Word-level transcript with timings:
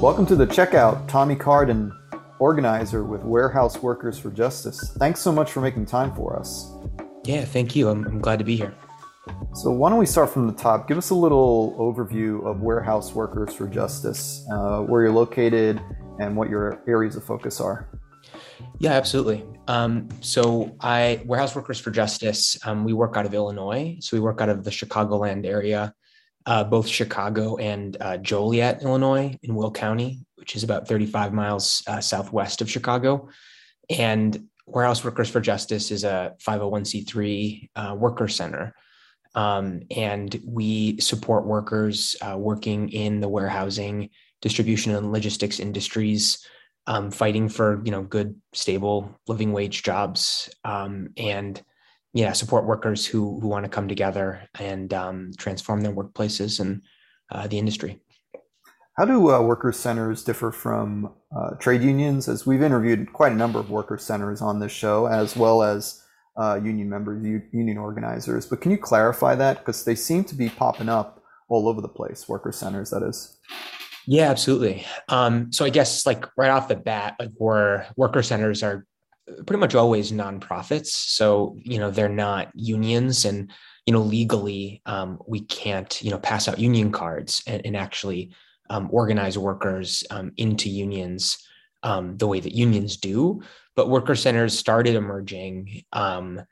Welcome 0.00 0.26
to 0.26 0.36
the 0.36 0.46
checkout, 0.46 1.08
Tommy 1.08 1.34
Carden, 1.34 1.92
organizer 2.38 3.02
with 3.02 3.24
Warehouse 3.24 3.82
Workers 3.82 4.16
for 4.16 4.30
Justice. 4.30 4.92
Thanks 4.96 5.18
so 5.18 5.32
much 5.32 5.50
for 5.50 5.60
making 5.60 5.86
time 5.86 6.14
for 6.14 6.38
us. 6.38 6.72
Yeah, 7.24 7.44
thank 7.44 7.74
you. 7.74 7.88
I'm, 7.88 8.06
I'm 8.06 8.20
glad 8.20 8.38
to 8.38 8.44
be 8.44 8.54
here. 8.54 8.72
So, 9.54 9.72
why 9.72 9.90
don't 9.90 9.98
we 9.98 10.06
start 10.06 10.30
from 10.30 10.46
the 10.46 10.52
top? 10.52 10.86
Give 10.86 10.98
us 10.98 11.10
a 11.10 11.16
little 11.16 11.74
overview 11.80 12.46
of 12.46 12.60
Warehouse 12.60 13.12
Workers 13.12 13.52
for 13.52 13.66
Justice, 13.66 14.46
uh, 14.52 14.82
where 14.82 15.02
you're 15.02 15.12
located, 15.12 15.82
and 16.20 16.36
what 16.36 16.48
your 16.48 16.80
areas 16.86 17.16
of 17.16 17.24
focus 17.24 17.60
are. 17.60 17.88
Yeah, 18.78 18.92
absolutely. 18.92 19.44
Um, 19.66 20.08
so, 20.20 20.76
I 20.80 21.22
Warehouse 21.26 21.56
Workers 21.56 21.80
for 21.80 21.90
Justice. 21.90 22.56
Um, 22.64 22.84
we 22.84 22.92
work 22.92 23.16
out 23.16 23.26
of 23.26 23.34
Illinois, 23.34 23.96
so 23.98 24.16
we 24.16 24.20
work 24.20 24.40
out 24.40 24.48
of 24.48 24.62
the 24.62 24.70
Chicagoland 24.70 25.44
area 25.44 25.92
uh, 26.48 26.64
both 26.64 26.88
Chicago 26.88 27.58
and 27.58 27.98
uh, 28.00 28.16
Joliet, 28.16 28.82
Illinois, 28.82 29.36
in 29.42 29.54
Will 29.54 29.70
County, 29.70 30.24
which 30.36 30.56
is 30.56 30.64
about 30.64 30.88
35 30.88 31.34
miles 31.34 31.82
uh, 31.86 32.00
southwest 32.00 32.62
of 32.62 32.70
Chicago. 32.70 33.28
And 33.90 34.48
Warehouse 34.66 35.04
Workers 35.04 35.28
for 35.28 35.42
Justice 35.42 35.90
is 35.90 36.04
a 36.04 36.34
501c3 36.42 37.68
uh, 37.76 37.96
worker 37.98 38.28
center. 38.28 38.74
Um, 39.34 39.82
and 39.94 40.40
we 40.42 40.98
support 41.00 41.44
workers 41.44 42.16
uh, 42.22 42.38
working 42.38 42.88
in 42.88 43.20
the 43.20 43.28
warehousing, 43.28 44.08
distribution, 44.40 44.94
and 44.94 45.12
logistics 45.12 45.60
industries, 45.60 46.46
um, 46.86 47.10
fighting 47.10 47.50
for 47.50 47.82
you 47.84 47.90
know 47.90 48.02
good, 48.02 48.34
stable 48.54 49.14
living 49.28 49.52
wage 49.52 49.82
jobs, 49.82 50.48
um, 50.64 51.10
and 51.18 51.62
yeah 52.12 52.32
support 52.32 52.64
workers 52.64 53.06
who 53.06 53.38
who 53.40 53.48
want 53.48 53.64
to 53.64 53.70
come 53.70 53.88
together 53.88 54.48
and 54.58 54.92
um, 54.94 55.30
transform 55.38 55.82
their 55.82 55.92
workplaces 55.92 56.60
and 56.60 56.82
uh, 57.30 57.46
the 57.46 57.58
industry. 57.58 58.00
How 58.96 59.04
do 59.04 59.30
uh, 59.30 59.40
worker 59.40 59.70
centers 59.70 60.24
differ 60.24 60.50
from 60.50 61.12
uh, 61.36 61.50
trade 61.60 61.82
unions? 61.82 62.28
As 62.28 62.46
we've 62.46 62.62
interviewed 62.62 63.12
quite 63.12 63.30
a 63.30 63.36
number 63.36 63.60
of 63.60 63.70
worker 63.70 63.96
centers 63.96 64.42
on 64.42 64.58
this 64.58 64.72
show 64.72 65.06
as 65.06 65.36
well 65.36 65.62
as 65.62 66.02
uh, 66.36 66.60
union 66.62 66.88
members 66.88 67.24
union 67.52 67.78
organizers. 67.78 68.46
But 68.46 68.60
can 68.60 68.70
you 68.70 68.78
clarify 68.78 69.34
that? 69.36 69.58
Because 69.58 69.84
they 69.84 69.94
seem 69.94 70.24
to 70.24 70.34
be 70.34 70.48
popping 70.48 70.88
up 70.88 71.22
all 71.48 71.68
over 71.68 71.80
the 71.80 71.88
place 71.88 72.28
worker 72.28 72.52
centers 72.52 72.90
that 72.90 73.02
is. 73.02 73.38
Yeah 74.06 74.30
absolutely. 74.30 74.84
Um, 75.08 75.52
so 75.52 75.64
i 75.64 75.70
guess 75.70 76.06
like 76.06 76.26
right 76.36 76.50
off 76.50 76.68
the 76.68 76.76
bat 76.76 77.14
like 77.18 77.30
where 77.36 77.86
worker 77.96 78.22
centers 78.22 78.62
are 78.62 78.86
pretty 79.46 79.60
much 79.60 79.74
always 79.74 80.12
nonprofits. 80.12 80.88
So, 80.88 81.56
you 81.62 81.78
know, 81.78 81.90
they're 81.90 82.08
not 82.08 82.50
unions 82.54 83.24
and, 83.24 83.50
you 83.86 83.92
know, 83.92 84.00
legally, 84.00 84.82
um, 84.86 85.18
we 85.26 85.40
can't, 85.40 86.02
you 86.02 86.10
know, 86.10 86.18
pass 86.18 86.48
out 86.48 86.58
union 86.58 86.92
cards 86.92 87.42
and, 87.46 87.62
and 87.64 87.76
actually 87.76 88.32
um, 88.70 88.88
organize 88.92 89.38
workers 89.38 90.04
um, 90.10 90.32
into 90.36 90.68
unions 90.68 91.38
um, 91.82 92.16
the 92.16 92.26
way 92.26 92.40
that 92.40 92.54
unions 92.54 92.96
do. 92.96 93.42
But 93.76 93.88
worker 93.88 94.14
centers 94.14 94.58
started 94.58 94.94
emerging, 94.94 95.84
um, 95.92 96.42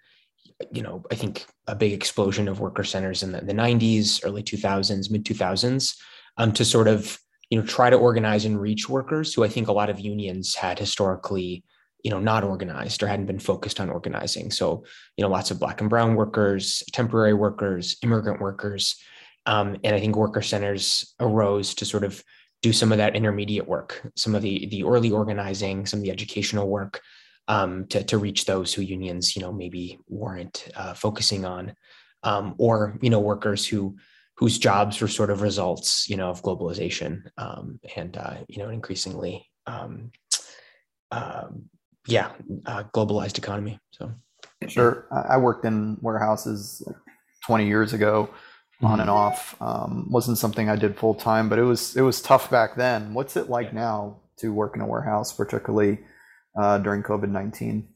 you 0.72 0.82
know, 0.82 1.04
I 1.10 1.16
think 1.16 1.44
a 1.66 1.74
big 1.74 1.92
explosion 1.92 2.48
of 2.48 2.60
worker 2.60 2.84
centers 2.84 3.22
in 3.22 3.32
the, 3.32 3.40
the 3.40 3.52
90s, 3.52 4.20
early 4.24 4.42
2000s, 4.42 5.10
mid 5.10 5.24
2000s 5.24 5.96
um, 6.38 6.52
to 6.52 6.64
sort 6.64 6.88
of, 6.88 7.18
you 7.50 7.58
know, 7.58 7.66
try 7.66 7.90
to 7.90 7.96
organize 7.96 8.44
and 8.44 8.60
reach 8.60 8.88
workers 8.88 9.34
who 9.34 9.44
I 9.44 9.48
think 9.48 9.68
a 9.68 9.72
lot 9.72 9.90
of 9.90 10.00
unions 10.00 10.54
had 10.54 10.78
historically 10.78 11.64
you 12.06 12.10
know 12.10 12.20
not 12.20 12.44
organized 12.44 13.02
or 13.02 13.08
hadn't 13.08 13.26
been 13.26 13.40
focused 13.40 13.80
on 13.80 13.90
organizing. 13.90 14.52
So 14.52 14.84
you 15.16 15.22
know 15.22 15.28
lots 15.28 15.50
of 15.50 15.58
black 15.58 15.80
and 15.80 15.90
brown 15.90 16.14
workers 16.14 16.84
temporary 16.92 17.34
workers 17.34 17.96
immigrant 18.04 18.40
workers. 18.40 18.94
Um, 19.44 19.76
and 19.84 19.94
i 19.94 20.00
think 20.00 20.16
worker 20.16 20.42
centers 20.42 21.14
arose 21.20 21.74
to 21.76 21.84
sort 21.84 22.02
of 22.02 22.22
do 22.62 22.72
some 22.72 22.90
of 22.90 22.98
that 22.98 23.14
intermediate 23.14 23.68
work 23.68 23.90
some 24.16 24.34
of 24.34 24.42
the 24.42 24.66
the 24.66 24.82
early 24.82 25.12
organizing 25.12 25.86
some 25.86 26.00
of 26.00 26.04
the 26.04 26.10
educational 26.10 26.68
work 26.68 27.00
um, 27.46 27.86
to, 27.90 28.02
to 28.02 28.18
reach 28.18 28.44
those 28.44 28.74
who 28.74 28.82
unions 28.82 29.36
you 29.36 29.42
know 29.42 29.52
maybe 29.52 29.98
weren't 30.08 30.68
uh, 30.76 30.94
focusing 30.94 31.44
on. 31.44 31.74
Um, 32.22 32.54
or 32.58 32.98
you 33.02 33.10
know 33.10 33.20
workers 33.20 33.66
who 33.66 33.96
whose 34.38 34.58
jobs 34.58 35.00
were 35.00 35.16
sort 35.18 35.30
of 35.30 35.42
results 35.42 36.08
you 36.10 36.16
know 36.16 36.30
of 36.30 36.42
globalization 36.42 37.10
um, 37.38 37.78
and 37.94 38.16
uh, 38.16 38.36
you 38.48 38.58
know 38.58 38.70
increasingly 38.70 39.48
um, 39.66 40.10
um, 41.12 41.68
yeah, 42.06 42.30
uh, 42.66 42.84
globalized 42.94 43.38
economy. 43.38 43.78
So 43.90 44.12
sure, 44.68 45.06
I 45.10 45.36
worked 45.38 45.64
in 45.64 45.98
warehouses 46.00 46.82
like 46.86 46.96
20 47.46 47.66
years 47.66 47.92
ago, 47.92 48.30
on 48.82 48.92
mm-hmm. 48.92 49.00
and 49.02 49.10
off. 49.10 49.56
Um, 49.60 50.06
wasn't 50.10 50.38
something 50.38 50.68
I 50.68 50.76
did 50.76 50.96
full 50.96 51.14
time, 51.14 51.48
but 51.48 51.58
it 51.58 51.62
was 51.62 51.96
it 51.96 52.02
was 52.02 52.20
tough 52.20 52.50
back 52.50 52.76
then. 52.76 53.14
What's 53.14 53.36
it 53.36 53.48
like 53.48 53.68
yeah. 53.68 53.80
now 53.80 54.20
to 54.38 54.52
work 54.52 54.76
in 54.76 54.82
a 54.82 54.86
warehouse, 54.86 55.32
particularly 55.32 56.00
uh, 56.58 56.78
during 56.78 57.02
COVID 57.02 57.30
19? 57.30 57.88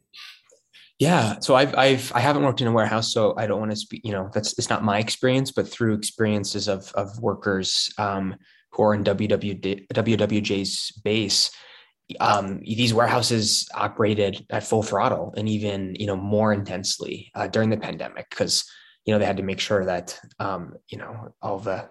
Yeah, 0.98 1.38
so 1.40 1.54
I've 1.54 1.74
I've 1.76 2.12
I 2.14 2.20
haven't 2.20 2.44
worked 2.44 2.60
in 2.60 2.66
a 2.66 2.72
warehouse, 2.72 3.12
so 3.12 3.34
I 3.36 3.46
don't 3.46 3.60
want 3.60 3.72
to 3.72 3.76
speak. 3.76 4.02
You 4.04 4.12
know, 4.12 4.30
that's 4.32 4.58
it's 4.58 4.70
not 4.70 4.84
my 4.84 4.98
experience, 4.98 5.50
but 5.50 5.68
through 5.68 5.94
experiences 5.94 6.68
of 6.68 6.92
of 6.94 7.18
workers 7.20 7.90
um, 7.98 8.36
who 8.72 8.82
are 8.82 8.94
in 8.94 9.04
WWJ's 9.04 10.92
base, 11.02 11.50
um, 12.18 12.60
these 12.60 12.94
warehouses 12.94 13.68
operated 13.74 14.44
at 14.50 14.64
full 14.64 14.82
throttle 14.82 15.32
and 15.36 15.48
even 15.48 15.94
you 15.98 16.06
know 16.06 16.16
more 16.16 16.52
intensely 16.52 17.30
uh, 17.34 17.46
during 17.46 17.70
the 17.70 17.76
pandemic 17.76 18.28
because 18.30 18.64
you 19.04 19.12
know 19.12 19.18
they 19.18 19.26
had 19.26 19.36
to 19.36 19.42
make 19.42 19.60
sure 19.60 19.84
that 19.84 20.18
um, 20.38 20.74
you 20.88 20.98
know 20.98 21.32
all 21.42 21.58
the 21.58 21.88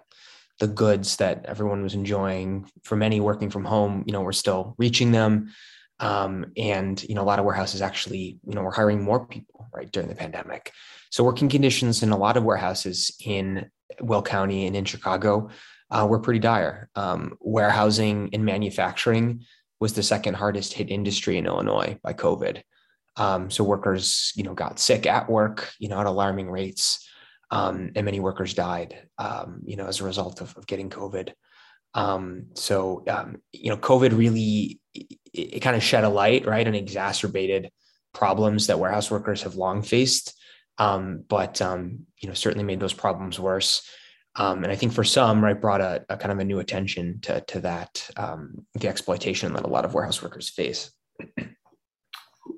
the 0.58 0.66
goods 0.66 1.16
that 1.16 1.46
everyone 1.46 1.82
was 1.82 1.94
enjoying 1.94 2.70
for 2.82 2.96
many 2.96 3.20
working 3.20 3.50
from 3.50 3.64
home 3.64 4.04
you 4.06 4.12
know 4.12 4.20
were 4.20 4.32
still 4.32 4.74
reaching 4.78 5.12
them. 5.12 5.52
Um, 6.00 6.46
and 6.56 7.02
you 7.04 7.14
know 7.14 7.22
a 7.22 7.28
lot 7.30 7.38
of 7.38 7.44
warehouses 7.44 7.82
actually 7.82 8.38
you 8.46 8.54
know 8.54 8.62
were 8.62 8.72
hiring 8.72 9.02
more 9.02 9.26
people 9.26 9.68
right 9.74 9.90
during 9.90 10.08
the 10.08 10.14
pandemic. 10.14 10.72
So 11.10 11.24
working 11.24 11.48
conditions 11.48 12.02
in 12.02 12.10
a 12.10 12.16
lot 12.16 12.36
of 12.36 12.44
warehouses 12.44 13.10
in 13.24 13.70
will 14.00 14.22
county 14.22 14.66
and 14.66 14.74
in 14.74 14.84
chicago 14.84 15.50
uh, 15.90 16.06
were 16.08 16.20
pretty 16.20 16.38
dire. 16.38 16.88
Um, 16.94 17.36
warehousing 17.40 18.30
and 18.32 18.44
manufacturing 18.44 19.44
was 19.80 19.94
the 19.94 20.02
second 20.02 20.34
hardest 20.34 20.74
hit 20.74 20.90
industry 20.90 21.38
in 21.38 21.46
Illinois 21.46 21.98
by 22.02 22.12
COVID. 22.12 22.62
Um, 23.16 23.50
so 23.50 23.64
workers, 23.64 24.32
you 24.36 24.44
know, 24.44 24.54
got 24.54 24.78
sick 24.78 25.06
at 25.06 25.28
work, 25.28 25.72
you 25.78 25.88
know, 25.88 25.98
at 25.98 26.06
alarming 26.06 26.50
rates, 26.50 27.08
um, 27.50 27.90
and 27.96 28.04
many 28.04 28.20
workers 28.20 28.54
died, 28.54 29.08
um, 29.18 29.62
you 29.64 29.76
know, 29.76 29.86
as 29.86 30.00
a 30.00 30.04
result 30.04 30.40
of, 30.40 30.56
of 30.56 30.66
getting 30.66 30.90
COVID. 30.90 31.32
Um, 31.94 32.46
so, 32.54 33.02
um, 33.08 33.38
you 33.52 33.70
know, 33.70 33.76
COVID 33.76 34.16
really 34.16 34.80
it, 34.94 35.18
it 35.32 35.60
kind 35.60 35.76
of 35.76 35.82
shed 35.82 36.04
a 36.04 36.08
light, 36.08 36.46
right, 36.46 36.66
and 36.66 36.76
exacerbated 36.76 37.70
problems 38.12 38.66
that 38.66 38.78
warehouse 38.78 39.10
workers 39.10 39.42
have 39.42 39.56
long 39.56 39.82
faced, 39.82 40.34
um, 40.78 41.24
but 41.28 41.60
you 41.60 42.28
know, 42.28 42.34
certainly 42.34 42.64
made 42.64 42.80
those 42.80 42.92
problems 42.92 43.40
worse. 43.40 43.88
Um, 44.36 44.62
and 44.62 44.72
I 44.72 44.76
think 44.76 44.92
for 44.92 45.04
some, 45.04 45.42
right, 45.42 45.60
brought 45.60 45.80
a, 45.80 46.04
a, 46.08 46.16
kind 46.16 46.30
of 46.30 46.38
a 46.38 46.44
new 46.44 46.60
attention 46.60 47.18
to, 47.22 47.40
to 47.40 47.60
that, 47.60 48.08
um, 48.16 48.64
the 48.74 48.88
exploitation 48.88 49.52
that 49.54 49.64
a 49.64 49.68
lot 49.68 49.84
of 49.84 49.92
warehouse 49.92 50.22
workers 50.22 50.48
face. 50.48 50.90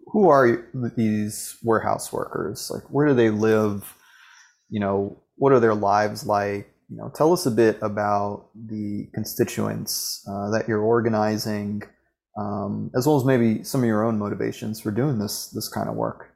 Who 0.06 0.28
are 0.28 0.69
these 0.97 1.56
warehouse 1.62 2.12
workers? 2.12 2.71
Like, 2.72 2.83
where 2.91 3.06
do 3.06 3.15
they 3.15 3.31
live? 3.31 3.97
You 4.69 4.81
know, 4.81 5.22
what 5.37 5.53
are 5.53 5.60
their 5.60 5.75
lives 5.75 6.27
like? 6.27 6.69
You 6.91 6.99
know, 6.99 7.10
tell 7.15 7.33
us 7.33 7.47
a 7.47 7.50
bit 7.50 7.78
about 7.81 8.50
the 8.54 9.09
constituents 9.15 10.22
uh, 10.28 10.51
that 10.51 10.68
you're 10.68 10.83
organizing, 10.83 11.83
um, 12.39 12.91
as 12.95 13.07
well 13.07 13.16
as 13.16 13.25
maybe 13.25 13.65
some 13.65 13.80
of 13.80 13.86
your 13.86 14.04
own 14.04 14.18
motivations 14.18 14.78
for 14.78 14.91
doing 14.91 15.18
this 15.18 15.47
this 15.48 15.68
kind 15.68 15.89
of 15.89 15.95
work. 15.95 16.28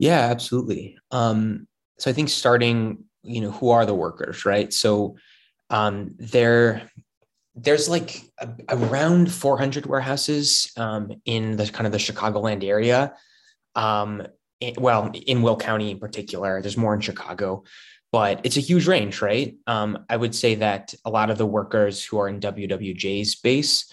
Yeah, 0.00 0.18
absolutely. 0.18 0.98
Um, 1.12 1.68
so 1.98 2.10
I 2.10 2.12
think 2.12 2.28
starting 2.28 3.04
you 3.24 3.40
know 3.40 3.50
who 3.50 3.70
are 3.70 3.86
the 3.86 3.94
workers 3.94 4.44
right? 4.44 4.72
So 4.72 5.16
um, 5.70 6.14
there 6.18 6.90
there's 7.56 7.88
like 7.88 8.22
a, 8.40 8.48
around 8.68 9.32
400 9.32 9.86
warehouses 9.86 10.72
um, 10.76 11.12
in 11.24 11.56
the 11.56 11.66
kind 11.66 11.86
of 11.86 11.92
the 11.92 11.98
chicagoland 11.98 12.64
area 12.64 13.14
um, 13.76 14.26
it, 14.60 14.78
well 14.78 15.10
in 15.26 15.42
will 15.42 15.56
county 15.56 15.90
in 15.90 15.98
particular 15.98 16.60
there's 16.60 16.76
more 16.76 16.94
in 16.94 17.00
chicago 17.00 17.62
but 18.10 18.40
it's 18.44 18.56
a 18.56 18.60
huge 18.60 18.86
range 18.86 19.22
right? 19.22 19.54
Um, 19.66 20.04
i 20.08 20.16
would 20.16 20.34
say 20.34 20.56
that 20.56 20.94
a 21.04 21.10
lot 21.10 21.30
of 21.30 21.38
the 21.38 21.46
workers 21.46 22.04
who 22.04 22.18
are 22.18 22.28
in 22.28 22.40
wwj's 22.40 23.36
base 23.36 23.92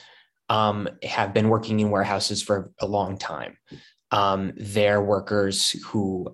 um, 0.51 0.89
have 1.01 1.33
been 1.33 1.47
working 1.47 1.79
in 1.79 1.89
warehouses 1.89 2.43
for 2.43 2.71
a 2.79 2.85
long 2.85 3.17
time. 3.17 3.57
Um, 4.11 4.51
they're 4.57 5.01
workers 5.01 5.71
who 5.85 6.29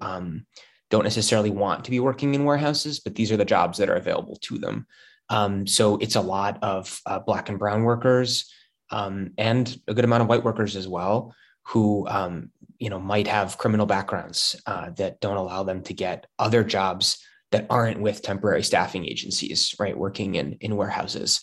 don't 0.90 1.04
necessarily 1.04 1.50
want 1.50 1.86
to 1.86 1.92
be 1.92 2.00
working 2.00 2.34
in 2.34 2.46
warehouses, 2.46 3.00
but 3.00 3.16
these 3.16 3.32
are 3.32 3.38
the 3.38 3.46
jobs 3.46 3.78
that 3.78 3.90
are 3.90 3.96
available 3.96 4.38
to 4.44 4.58
them. 4.58 4.88
Um, 5.30 5.68
so 5.68 5.98
it's 5.98 6.16
a 6.16 6.22
lot 6.22 6.60
of 6.62 7.00
uh, 7.06 7.20
black 7.20 7.50
and 7.50 7.60
brown 7.60 7.84
workers 7.84 8.52
um, 8.92 9.32
and 9.38 9.80
a 9.88 9.94
good 9.94 10.06
amount 10.06 10.24
of 10.24 10.30
white 10.30 10.44
workers 10.44 10.76
as 10.76 10.88
well, 10.88 11.34
who 11.64 12.08
um, 12.08 12.52
you 12.80 12.90
know 12.90 13.00
might 13.00 13.28
have 13.28 13.58
criminal 13.58 13.86
backgrounds 13.86 14.60
uh, 14.66 14.92
that 14.92 15.20
don't 15.20 15.38
allow 15.38 15.64
them 15.64 15.84
to 15.84 15.94
get 15.94 16.28
other 16.40 16.64
jobs 16.64 17.22
that 17.52 17.68
aren't 17.70 18.02
with 18.02 18.22
temporary 18.22 18.64
staffing 18.64 19.06
agencies, 19.06 19.76
right? 19.80 19.98
Working 19.98 20.36
in 20.36 20.54
in 20.62 20.78
warehouses. 20.78 21.42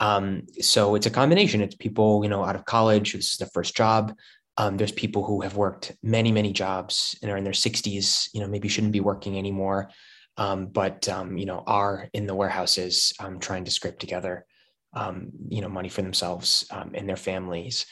Um, 0.00 0.42
so 0.60 0.96
it's 0.96 1.06
a 1.06 1.10
combination. 1.10 1.62
It's 1.62 1.76
people, 1.76 2.22
you 2.24 2.28
know, 2.28 2.44
out 2.44 2.56
of 2.56 2.64
college, 2.64 3.12
this 3.12 3.32
is 3.32 3.36
the 3.36 3.46
first 3.46 3.76
job. 3.76 4.12
Um, 4.56 4.76
there's 4.76 4.92
people 4.92 5.24
who 5.24 5.40
have 5.40 5.56
worked 5.56 5.92
many, 6.02 6.30
many 6.30 6.52
jobs 6.52 7.16
and 7.22 7.30
are 7.30 7.36
in 7.36 7.44
their 7.44 7.52
60s, 7.52 8.28
you 8.32 8.40
know, 8.40 8.46
maybe 8.46 8.68
shouldn't 8.68 8.92
be 8.92 9.00
working 9.00 9.36
anymore, 9.36 9.90
um, 10.36 10.66
but, 10.66 11.08
um, 11.08 11.36
you 11.36 11.46
know, 11.46 11.62
are 11.66 12.08
in 12.12 12.26
the 12.26 12.34
warehouses 12.34 13.12
um, 13.20 13.40
trying 13.40 13.64
to 13.64 13.70
scrape 13.70 13.98
together, 13.98 14.46
um, 14.94 15.30
you 15.48 15.60
know, 15.60 15.68
money 15.68 15.88
for 15.88 16.02
themselves 16.02 16.66
um, 16.70 16.92
and 16.94 17.08
their 17.08 17.16
families. 17.16 17.86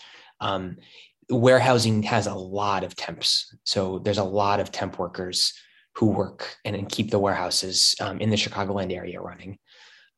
warehousing 1.30 2.02
has 2.02 2.26
a 2.26 2.34
lot 2.34 2.84
of 2.84 2.94
temps. 2.94 3.56
So 3.64 3.98
there's 4.00 4.18
a 4.18 4.24
lot 4.24 4.60
of 4.60 4.70
temp 4.70 4.98
workers 4.98 5.52
who 5.96 6.06
work 6.06 6.56
and, 6.64 6.76
and 6.76 6.88
keep 6.88 7.10
the 7.10 7.18
warehouses 7.18 7.94
in 8.20 8.30
the 8.30 8.36
Chicagoland 8.36 8.94
area 8.94 9.20
running. 9.20 9.58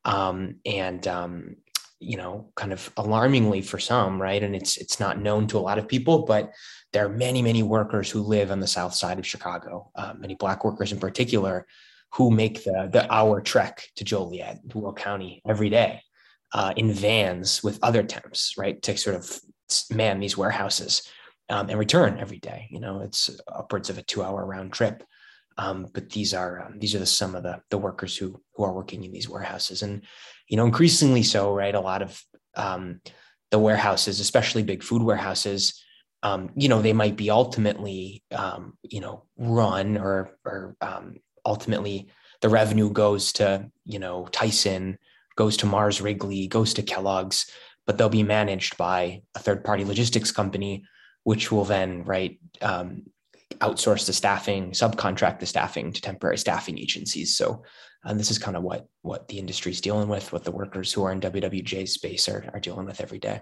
and 0.05 1.06
you 2.00 2.17
know 2.17 2.50
kind 2.56 2.73
of 2.73 2.91
alarmingly 2.96 3.62
for 3.62 3.79
some 3.79 4.20
right? 4.20 4.43
And 4.43 4.55
it's 4.55 4.76
it's 4.76 5.00
not 5.00 5.20
known 5.20 5.46
to 5.49 5.58
a 5.58 5.61
lot 5.61 5.79
of 5.79 5.88
people 5.88 6.25
but 6.25 6.52
there 6.93 7.06
are 7.06 7.11
many 7.11 7.43
many 7.43 7.62
workers 7.62 8.11
who 8.11 8.20
live 8.20 8.50
on 8.50 8.61
the 8.61 8.67
south 8.67 8.94
side 8.94 9.19
of 9.19 9.26
chicago 9.26 9.91
uh, 9.96 10.12
many 10.17 10.35
black 10.35 10.64
workers 10.64 10.93
in 10.93 10.99
particular 10.99 11.67
who 12.12 12.31
make 12.31 12.64
the 12.64 12.88
the 12.93 13.12
hour 13.12 13.41
trek 13.41 13.88
to 13.96 14.05
joliet 14.05 14.58
to 14.70 14.79
will 14.79 14.93
county 14.93 15.43
every 15.46 15.70
day 15.70 16.00
uh, 16.55 16.73
in 16.76 16.93
vans 16.93 17.62
with 17.62 17.79
other 17.82 18.02
temps 18.02 18.55
right? 18.56 18.81
To 18.82 18.97
sort 18.97 19.17
of 19.17 19.40
man 19.90 20.20
these 20.20 20.37
warehouses 20.37 21.08
um, 21.49 21.69
and 21.69 21.79
return 21.79 22.19
every 22.19 22.38
day. 22.38 22.69
You 22.70 22.81
know 22.81 23.00
it's 23.00 23.31
upwards 23.49 23.90
of 23.90 23.99
a 23.99 24.02
two 24.02 24.23
hour 24.23 24.44
round 24.44 24.73
trip 24.73 25.02
um, 25.56 25.88
but 25.92 26.10
these 26.10 26.34
are 26.34 26.66
um, 26.66 26.78
these 26.78 26.94
are 26.94 26.98
the 26.98 27.06
some 27.06 27.34
of 27.34 27.42
the 27.42 27.60
the 27.70 27.78
workers 27.78 28.16
who 28.16 28.40
who 28.54 28.64
are 28.64 28.72
working 28.72 29.04
in 29.04 29.12
these 29.12 29.28
warehouses 29.28 29.82
and 29.82 30.02
you 30.48 30.56
know, 30.56 30.66
increasingly 30.66 31.22
so, 31.22 31.52
right? 31.52 31.74
A 31.74 31.80
lot 31.80 32.02
of 32.02 32.22
um, 32.56 33.00
the 33.50 33.58
warehouses, 33.58 34.20
especially 34.20 34.62
big 34.62 34.82
food 34.82 35.02
warehouses, 35.02 35.82
um, 36.22 36.50
you 36.56 36.68
know, 36.68 36.80
they 36.80 36.92
might 36.92 37.16
be 37.16 37.30
ultimately, 37.30 38.22
um, 38.34 38.78
you 38.82 39.00
know, 39.00 39.24
run 39.36 39.98
or 39.98 40.30
or 40.44 40.76
um, 40.80 41.16
ultimately 41.44 42.08
the 42.40 42.48
revenue 42.48 42.90
goes 42.90 43.32
to, 43.34 43.70
you 43.84 43.98
know, 43.98 44.26
Tyson, 44.32 44.98
goes 45.36 45.56
to 45.58 45.66
Mars 45.66 46.00
Wrigley, 46.00 46.46
goes 46.46 46.74
to 46.74 46.82
Kellogg's, 46.82 47.50
but 47.86 47.98
they'll 47.98 48.08
be 48.08 48.22
managed 48.22 48.76
by 48.76 49.22
a 49.34 49.38
third 49.38 49.64
party 49.64 49.84
logistics 49.84 50.30
company, 50.30 50.84
which 51.24 51.50
will 51.50 51.64
then, 51.64 52.04
right, 52.04 52.38
outsource 53.60 54.06
the 54.06 54.12
staffing, 54.12 54.70
subcontract 54.70 55.40
the 55.40 55.46
staffing 55.46 55.92
to 55.92 56.00
temporary 56.00 56.38
staffing 56.38 56.78
agencies. 56.78 57.36
So 57.36 57.62
and 58.04 58.20
this 58.20 58.30
is 58.30 58.38
kind 58.38 58.56
of 58.56 58.62
what 58.62 58.86
what 59.02 59.28
the 59.28 59.38
industry 59.38 59.72
is 59.72 59.80
dealing 59.80 60.08
with, 60.08 60.32
what 60.32 60.44
the 60.44 60.50
workers 60.50 60.92
who 60.92 61.04
are 61.04 61.12
in 61.12 61.20
WWJ 61.20 61.88
space 61.88 62.28
are, 62.28 62.44
are 62.52 62.60
dealing 62.60 62.86
with 62.86 63.00
every 63.00 63.18
day. 63.18 63.40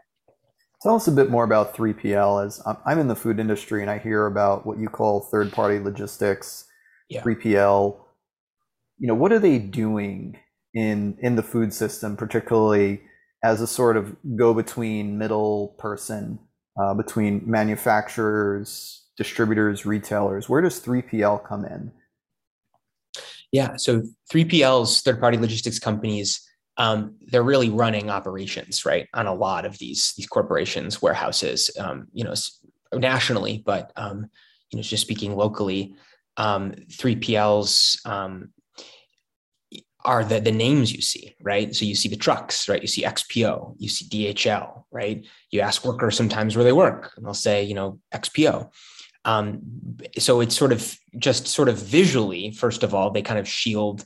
Tell 0.82 0.94
us 0.94 1.06
a 1.06 1.12
bit 1.12 1.30
more 1.30 1.44
about 1.44 1.76
3PL. 1.76 2.44
As 2.44 2.60
I'm 2.86 2.98
in 2.98 3.08
the 3.08 3.16
food 3.16 3.38
industry 3.38 3.82
and 3.82 3.90
I 3.90 3.98
hear 3.98 4.26
about 4.26 4.66
what 4.66 4.78
you 4.78 4.88
call 4.88 5.20
third 5.20 5.52
party 5.52 5.78
logistics, 5.78 6.66
yeah. 7.08 7.22
3PL. 7.22 7.98
You 8.98 9.08
know, 9.08 9.14
what 9.14 9.32
are 9.32 9.38
they 9.38 9.58
doing 9.58 10.38
in 10.74 11.16
in 11.20 11.36
the 11.36 11.42
food 11.42 11.72
system, 11.72 12.16
particularly 12.16 13.02
as 13.44 13.60
a 13.60 13.66
sort 13.66 13.96
of 13.96 14.16
go 14.36 14.54
between 14.54 15.18
middle 15.18 15.74
person 15.78 16.38
uh, 16.80 16.94
between 16.94 17.42
manufacturers, 17.44 19.06
distributors, 19.22 19.86
retailers? 19.86 20.48
Where 20.48 20.60
does 20.60 20.80
3PL 20.80 21.44
come 21.46 21.64
in? 21.64 21.92
Yeah. 23.52 23.76
So 23.76 24.02
3PLs, 24.32 25.02
third 25.02 25.20
party 25.20 25.36
logistics 25.38 25.78
companies, 25.78 26.48
um, 26.78 27.16
they're 27.26 27.42
really 27.42 27.68
running 27.68 28.10
operations, 28.10 28.86
right, 28.86 29.06
on 29.12 29.26
a 29.26 29.34
lot 29.34 29.66
of 29.66 29.78
these, 29.78 30.14
these 30.16 30.26
corporations, 30.26 31.02
warehouses, 31.02 31.70
um, 31.78 32.08
you 32.12 32.24
know, 32.24 32.34
nationally, 32.94 33.62
but, 33.64 33.92
um, 33.96 34.26
you 34.70 34.78
know, 34.78 34.82
just 34.82 35.02
speaking 35.02 35.36
locally, 35.36 35.94
3PLs 36.38 38.06
um, 38.06 38.14
um, 38.14 38.52
are 40.04 40.24
the, 40.24 40.40
the 40.40 40.50
names 40.50 40.92
you 40.92 41.00
see, 41.00 41.34
right? 41.42 41.74
So 41.74 41.84
you 41.84 41.94
see 41.94 42.08
the 42.08 42.16
trucks, 42.16 42.68
right? 42.68 42.80
You 42.80 42.88
see 42.88 43.04
XPO, 43.04 43.76
you 43.78 43.88
see 43.88 44.06
DHL, 44.06 44.84
right? 44.90 45.24
You 45.50 45.60
ask 45.60 45.84
workers 45.84 46.16
sometimes 46.16 46.56
where 46.56 46.64
they 46.64 46.72
work, 46.72 47.12
and 47.16 47.24
they'll 47.24 47.34
say, 47.34 47.62
you 47.62 47.74
know, 47.74 48.00
XPO. 48.14 48.70
Um, 49.24 49.60
so 50.18 50.40
it's 50.40 50.56
sort 50.56 50.72
of 50.72 50.96
just 51.18 51.46
sort 51.46 51.68
of 51.68 51.78
visually, 51.78 52.50
first 52.50 52.82
of 52.82 52.94
all, 52.94 53.10
they 53.10 53.22
kind 53.22 53.38
of 53.38 53.48
shield 53.48 54.04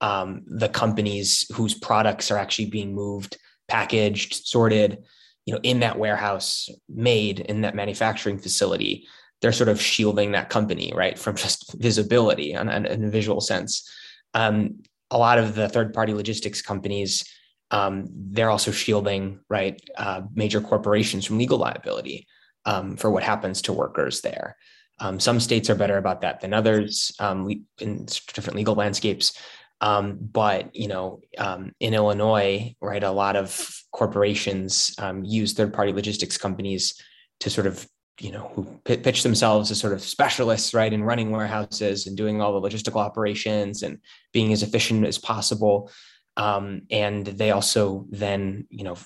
um, 0.00 0.42
the 0.46 0.68
companies 0.68 1.46
whose 1.54 1.74
products 1.74 2.30
are 2.30 2.36
actually 2.36 2.66
being 2.66 2.94
moved, 2.94 3.36
packaged, 3.68 4.46
sorted, 4.46 4.98
you 5.46 5.54
know, 5.54 5.60
in 5.62 5.80
that 5.80 5.98
warehouse, 5.98 6.68
made 6.88 7.40
in 7.40 7.62
that 7.62 7.74
manufacturing 7.74 8.38
facility. 8.38 9.06
They're 9.40 9.52
sort 9.52 9.68
of 9.68 9.80
shielding 9.80 10.32
that 10.32 10.50
company, 10.50 10.92
right, 10.94 11.18
from 11.18 11.36
just 11.36 11.72
visibility 11.78 12.52
in, 12.52 12.68
in 12.68 13.04
a 13.04 13.10
visual 13.10 13.40
sense. 13.40 13.88
Um, 14.34 14.82
a 15.10 15.18
lot 15.18 15.38
of 15.38 15.54
the 15.54 15.68
third-party 15.68 16.14
logistics 16.14 16.62
companies, 16.62 17.24
um, 17.70 18.06
they're 18.10 18.50
also 18.50 18.70
shielding, 18.70 19.40
right, 19.48 19.80
uh, 19.96 20.22
major 20.34 20.60
corporations 20.60 21.24
from 21.26 21.38
legal 21.38 21.58
liability 21.58 22.26
um, 22.64 22.96
for 22.96 23.10
what 23.10 23.22
happens 23.22 23.62
to 23.62 23.72
workers 23.72 24.20
there. 24.20 24.56
Um, 25.00 25.18
some 25.18 25.40
states 25.40 25.68
are 25.68 25.74
better 25.74 25.96
about 25.96 26.20
that 26.20 26.40
than 26.40 26.54
others 26.54 27.12
um, 27.18 27.48
in 27.80 28.06
different 28.34 28.56
legal 28.56 28.74
landscapes. 28.74 29.36
Um, 29.80 30.18
but 30.20 30.74
you 30.76 30.86
know, 30.86 31.20
um, 31.38 31.72
in 31.80 31.92
Illinois, 31.92 32.74
right, 32.80 33.02
a 33.02 33.10
lot 33.10 33.34
of 33.34 33.68
corporations 33.90 34.94
um, 34.98 35.24
use 35.24 35.54
third-party 35.54 35.92
logistics 35.92 36.38
companies 36.38 36.94
to 37.40 37.50
sort 37.50 37.66
of 37.66 37.86
you 38.20 38.30
know 38.30 38.52
who 38.54 38.64
pitch 38.84 39.22
themselves 39.22 39.70
as 39.70 39.80
sort 39.80 39.92
of 39.92 40.02
specialists 40.02 40.74
right 40.74 40.92
in 40.92 41.02
running 41.02 41.30
warehouses 41.30 42.06
and 42.06 42.16
doing 42.16 42.40
all 42.40 42.58
the 42.58 42.68
logistical 42.68 43.00
operations 43.00 43.82
and 43.82 43.98
being 44.32 44.52
as 44.52 44.62
efficient 44.62 45.04
as 45.06 45.18
possible 45.18 45.90
um, 46.36 46.82
and 46.90 47.26
they 47.26 47.50
also 47.50 48.06
then 48.10 48.66
you 48.68 48.84
know 48.84 48.96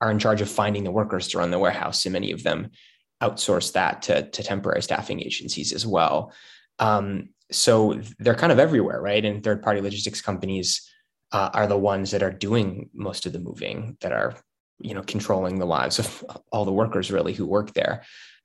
are 0.00 0.10
in 0.10 0.18
charge 0.18 0.40
of 0.40 0.50
finding 0.50 0.84
the 0.84 0.90
workers 0.90 1.28
to 1.28 1.38
run 1.38 1.50
the 1.50 1.58
warehouse 1.58 2.04
and 2.06 2.14
many 2.14 2.32
of 2.32 2.42
them 2.42 2.70
outsource 3.22 3.72
that 3.72 4.02
to, 4.02 4.28
to 4.30 4.42
temporary 4.42 4.82
staffing 4.82 5.20
agencies 5.20 5.72
as 5.72 5.86
well. 5.86 6.32
Um, 6.78 7.30
so 7.50 8.00
they're 8.18 8.34
kind 8.34 8.52
of 8.52 8.58
everywhere, 8.58 9.00
right? 9.00 9.24
And 9.24 9.42
third 9.42 9.62
party 9.62 9.80
logistics 9.80 10.20
companies 10.20 10.90
uh, 11.32 11.50
are 11.54 11.66
the 11.66 11.78
ones 11.78 12.10
that 12.10 12.22
are 12.22 12.32
doing 12.32 12.90
most 12.92 13.26
of 13.26 13.32
the 13.32 13.38
moving, 13.38 13.96
that 14.00 14.12
are 14.12 14.34
you 14.78 14.94
know 14.94 15.02
controlling 15.02 15.58
the 15.58 15.66
lives 15.66 15.98
of 15.98 16.24
all 16.52 16.64
the 16.64 16.72
workers 16.72 17.10
really 17.10 17.32
who 17.32 17.46
work 17.46 17.72
there. 17.74 18.02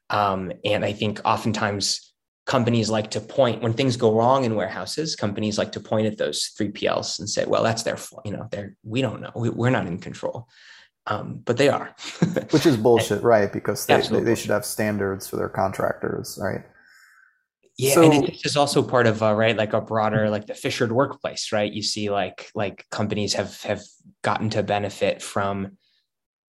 Um, 0.10 0.52
and 0.66 0.84
I 0.84 0.94
think 0.94 1.22
oftentimes 1.26 2.14
companies 2.46 2.90
like 2.90 3.12
to 3.12 3.22
point 3.22 3.62
when 3.62 3.74
things 3.74 3.98
go 3.98 4.14
wrong 4.14 4.44
in 4.44 4.56
warehouses. 4.56 5.16
Companies 5.16 5.58
like 5.58 5.72
to 5.74 5.80
point 5.80 6.08
at 6.08 6.18
those 6.18 6.52
3PLs 6.60 7.20
and 7.20 7.30
say, 7.30 7.46
"Well, 7.46 7.64
that's 7.64 7.84
their 7.84 7.98
you 8.26 8.32
know, 8.32 8.48
they're 8.52 8.76
we 8.84 9.02
don't 9.02 9.22
know, 9.22 9.32
we, 9.36 9.50
we're 9.50 9.70
not 9.70 9.88
in 9.88 10.00
control." 10.00 10.48
Um, 11.12 11.42
but 11.44 11.58
they 11.58 11.68
are. 11.68 11.94
Which 12.52 12.66
is 12.66 12.78
bullshit, 12.78 13.22
right? 13.22 13.52
Because 13.52 13.86
they, 13.86 14.00
they, 14.00 14.22
they, 14.22 14.36
should 14.36 14.50
have 14.50 14.66
standards 14.66 15.28
for 15.28 15.36
their 15.36 15.50
contractors, 15.50 16.40
right? 16.42 16.64
Yeah, 17.78 17.96
so, 17.96 18.12
and 18.12 18.30
it's 18.30 18.56
also 18.56 18.82
part 18.82 19.08
of 19.08 19.22
uh, 19.22 19.34
right, 19.34 19.58
like 19.58 19.74
a 19.74 19.82
broader, 19.82 20.30
like 20.30 20.48
the 20.48 20.54
fissured 20.54 20.92
workplace, 20.92 21.52
right? 21.52 21.72
You 21.72 21.84
see, 21.84 22.10
like 22.10 22.50
like 22.56 22.86
companies 22.92 23.34
have 23.34 23.62
have 23.64 23.82
gotten 24.24 24.50
to 24.52 24.64
benefit 24.64 25.22
from, 25.22 25.78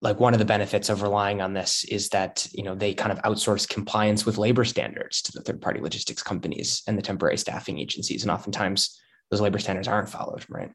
like 0.00 0.20
one 0.20 0.32
of 0.32 0.38
the 0.38 0.44
benefits 0.44 0.88
of 0.90 1.02
relying 1.02 1.40
on 1.40 1.54
this 1.54 1.84
is 1.84 2.10
that 2.10 2.46
you 2.52 2.62
know 2.62 2.76
they 2.76 2.94
kind 2.94 3.10
of 3.10 3.18
outsource 3.22 3.68
compliance 3.68 4.24
with 4.24 4.38
labor 4.38 4.64
standards 4.64 5.22
to 5.22 5.32
the 5.32 5.40
third 5.40 5.60
party 5.60 5.80
logistics 5.80 6.22
companies 6.22 6.82
and 6.86 6.96
the 6.96 7.02
temporary 7.02 7.38
staffing 7.38 7.80
agencies, 7.80 8.22
and 8.22 8.30
oftentimes 8.30 9.00
those 9.30 9.40
labor 9.40 9.58
standards 9.58 9.88
aren't 9.88 10.10
followed, 10.10 10.44
right? 10.48 10.70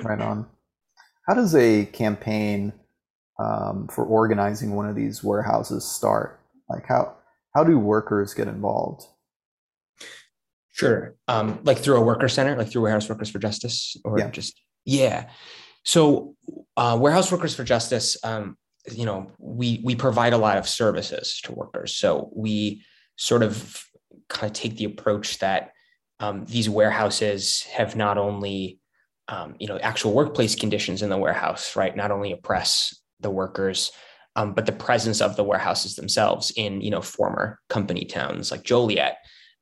Right 0.00 0.20
on. 0.20 0.46
How 1.26 1.34
does 1.34 1.56
a 1.56 1.86
campaign 1.86 2.74
um, 3.38 3.88
for 3.88 4.04
organizing 4.04 4.74
one 4.74 4.88
of 4.88 4.94
these 4.94 5.22
warehouses 5.22 5.84
start? 5.84 6.40
Like 6.68 6.86
how 6.86 7.16
how 7.54 7.64
do 7.64 7.78
workers 7.78 8.34
get 8.34 8.48
involved? 8.48 9.06
Sure, 10.72 11.14
um, 11.28 11.60
like 11.62 11.78
through 11.78 11.96
a 11.96 12.02
worker 12.02 12.28
center, 12.28 12.56
like 12.56 12.68
through 12.68 12.82
Warehouse 12.82 13.08
Workers 13.08 13.30
for 13.30 13.38
Justice, 13.38 13.96
or 14.04 14.18
yeah. 14.18 14.30
just 14.30 14.60
yeah. 14.84 15.30
So 15.84 16.34
uh, 16.76 16.98
Warehouse 17.00 17.30
Workers 17.30 17.54
for 17.54 17.62
Justice, 17.62 18.16
um, 18.24 18.56
you 18.90 19.06
know, 19.06 19.30
we 19.38 19.80
we 19.84 19.94
provide 19.94 20.32
a 20.32 20.38
lot 20.38 20.56
of 20.56 20.68
services 20.68 21.40
to 21.44 21.52
workers. 21.52 21.94
So 21.94 22.30
we 22.34 22.82
sort 23.16 23.42
of 23.42 23.84
kind 24.28 24.50
of 24.50 24.54
take 24.54 24.76
the 24.76 24.84
approach 24.84 25.38
that 25.38 25.72
um, 26.20 26.44
these 26.46 26.68
warehouses 26.68 27.62
have 27.72 27.96
not 27.96 28.18
only 28.18 28.80
um, 29.28 29.54
you 29.58 29.68
know 29.68 29.78
actual 29.78 30.12
workplace 30.12 30.54
conditions 30.54 31.02
in 31.02 31.08
the 31.08 31.16
warehouse 31.16 31.76
right 31.76 31.96
not 31.96 32.10
only 32.10 32.32
oppress 32.32 32.94
the 33.20 33.30
workers 33.30 33.92
um, 34.36 34.52
but 34.52 34.66
the 34.66 34.72
presence 34.72 35.20
of 35.20 35.36
the 35.36 35.44
warehouses 35.44 35.96
themselves 35.96 36.52
in 36.56 36.80
you 36.80 36.90
know 36.90 37.00
former 37.00 37.58
company 37.68 38.04
towns 38.04 38.50
like 38.50 38.62
joliet 38.62 39.16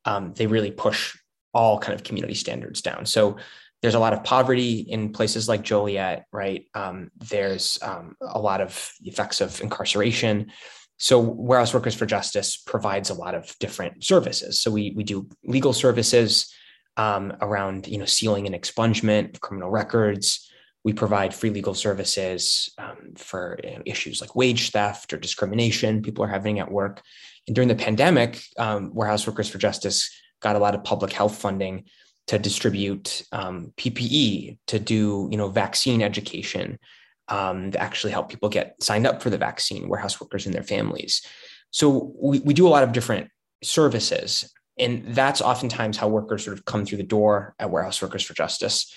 um, 0.04 0.32
they 0.34 0.46
really 0.46 0.70
push 0.70 1.16
all 1.54 1.78
kind 1.78 1.94
of 1.94 2.04
community 2.04 2.34
standards 2.34 2.80
down 2.82 3.04
so 3.06 3.36
there's 3.82 3.94
a 3.94 3.98
lot 3.98 4.12
of 4.12 4.22
poverty 4.22 4.86
in 4.88 5.12
places 5.12 5.48
like 5.48 5.62
Joliet, 5.62 6.26
right? 6.32 6.66
Um, 6.72 7.10
there's 7.16 7.78
um, 7.82 8.14
a 8.20 8.40
lot 8.40 8.60
of 8.60 8.90
effects 9.02 9.40
of 9.40 9.60
incarceration. 9.60 10.52
So 10.98 11.18
Warehouse 11.18 11.74
Workers 11.74 11.96
for 11.96 12.06
Justice 12.06 12.56
provides 12.56 13.10
a 13.10 13.14
lot 13.14 13.34
of 13.34 13.52
different 13.58 14.04
services. 14.04 14.62
So 14.62 14.70
we 14.70 14.92
we 14.96 15.02
do 15.02 15.28
legal 15.44 15.72
services 15.72 16.54
um, 16.96 17.32
around 17.40 17.88
you 17.88 17.98
know 17.98 18.04
sealing 18.04 18.46
and 18.46 18.54
expungement 18.54 19.34
of 19.34 19.40
criminal 19.40 19.68
records. 19.68 20.48
We 20.84 20.92
provide 20.92 21.34
free 21.34 21.50
legal 21.50 21.74
services 21.74 22.72
um, 22.78 23.14
for 23.16 23.58
you 23.62 23.70
know, 23.70 23.82
issues 23.86 24.20
like 24.20 24.34
wage 24.34 24.70
theft 24.70 25.12
or 25.12 25.16
discrimination 25.16 26.02
people 26.02 26.24
are 26.24 26.28
having 26.28 26.58
at 26.58 26.70
work. 26.70 27.02
And 27.46 27.54
during 27.54 27.68
the 27.68 27.74
pandemic, 27.74 28.42
um, 28.58 28.92
Warehouse 28.94 29.26
Workers 29.26 29.48
for 29.48 29.58
Justice 29.58 30.10
got 30.40 30.56
a 30.56 30.58
lot 30.58 30.74
of 30.74 30.84
public 30.84 31.12
health 31.12 31.38
funding 31.38 31.84
to 32.28 32.38
distribute 32.38 33.22
um, 33.32 33.72
PPE, 33.76 34.58
to 34.68 34.78
do 34.78 35.28
you 35.30 35.36
know 35.36 35.48
vaccine 35.48 36.02
education, 36.02 36.78
um, 37.28 37.70
to 37.72 37.80
actually 37.80 38.12
help 38.12 38.28
people 38.28 38.48
get 38.48 38.80
signed 38.82 39.06
up 39.06 39.22
for 39.22 39.30
the 39.30 39.38
vaccine, 39.38 39.88
warehouse 39.88 40.20
workers 40.20 40.46
and 40.46 40.54
their 40.54 40.62
families. 40.62 41.24
So 41.70 42.12
we, 42.20 42.40
we 42.40 42.54
do 42.54 42.66
a 42.66 42.70
lot 42.70 42.82
of 42.82 42.92
different 42.92 43.30
services, 43.62 44.52
and 44.78 45.04
that's 45.14 45.40
oftentimes 45.40 45.96
how 45.96 46.08
workers 46.08 46.44
sort 46.44 46.56
of 46.56 46.64
come 46.64 46.84
through 46.84 46.98
the 46.98 47.04
door 47.04 47.54
at 47.58 47.70
Warehouse 47.70 48.00
Workers 48.02 48.22
for 48.22 48.34
Justice. 48.34 48.92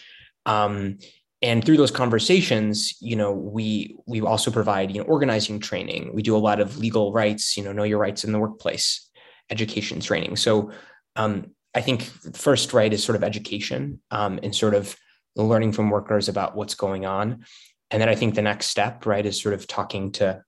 Um, 0.46 1.00
and 1.42 1.64
through 1.64 1.78
those 1.78 1.92
conversations, 1.92 2.96
you 3.02 3.16
know, 3.16 3.32
we 3.32 3.96
we 4.06 4.22
also 4.22 4.52
provide 4.52 4.92
you 4.92 5.02
know 5.02 5.08
organizing 5.08 5.60
training. 5.60 6.12
We 6.14 6.24
do 6.24 6.36
a 6.36 6.40
lot 6.40 6.60
of 6.60 6.78
legal 6.78 7.12
rights, 7.12 7.58
you 7.58 7.64
know, 7.64 7.72
know 7.72 7.84
your 7.84 8.00
rights 8.00 8.24
in 8.24 8.32
the 8.32 8.40
workplace, 8.40 9.10
education 9.50 10.00
training. 10.00 10.38
So 10.38 10.72
um, 11.16 11.52
I 11.74 11.82
think 11.82 12.04
first 12.36 12.74
right 12.74 12.92
is 12.92 13.04
sort 13.04 13.16
of 13.16 13.24
education 13.24 14.02
um, 14.12 14.40
and 14.44 14.56
sort 14.56 14.74
of 14.74 14.96
learning 15.36 15.74
from 15.74 15.90
workers 15.90 16.30
about 16.30 16.56
what's 16.56 16.76
going 16.76 17.06
on. 17.06 17.46
And 17.92 18.02
then 18.02 18.10
I 18.10 18.16
think 18.16 18.36
the 18.36 18.42
next 18.42 18.68
step, 18.68 19.06
right, 19.06 19.26
is 19.26 19.42
sort 19.42 19.54
of 19.54 19.68
talking 19.68 20.14
to 20.14 20.42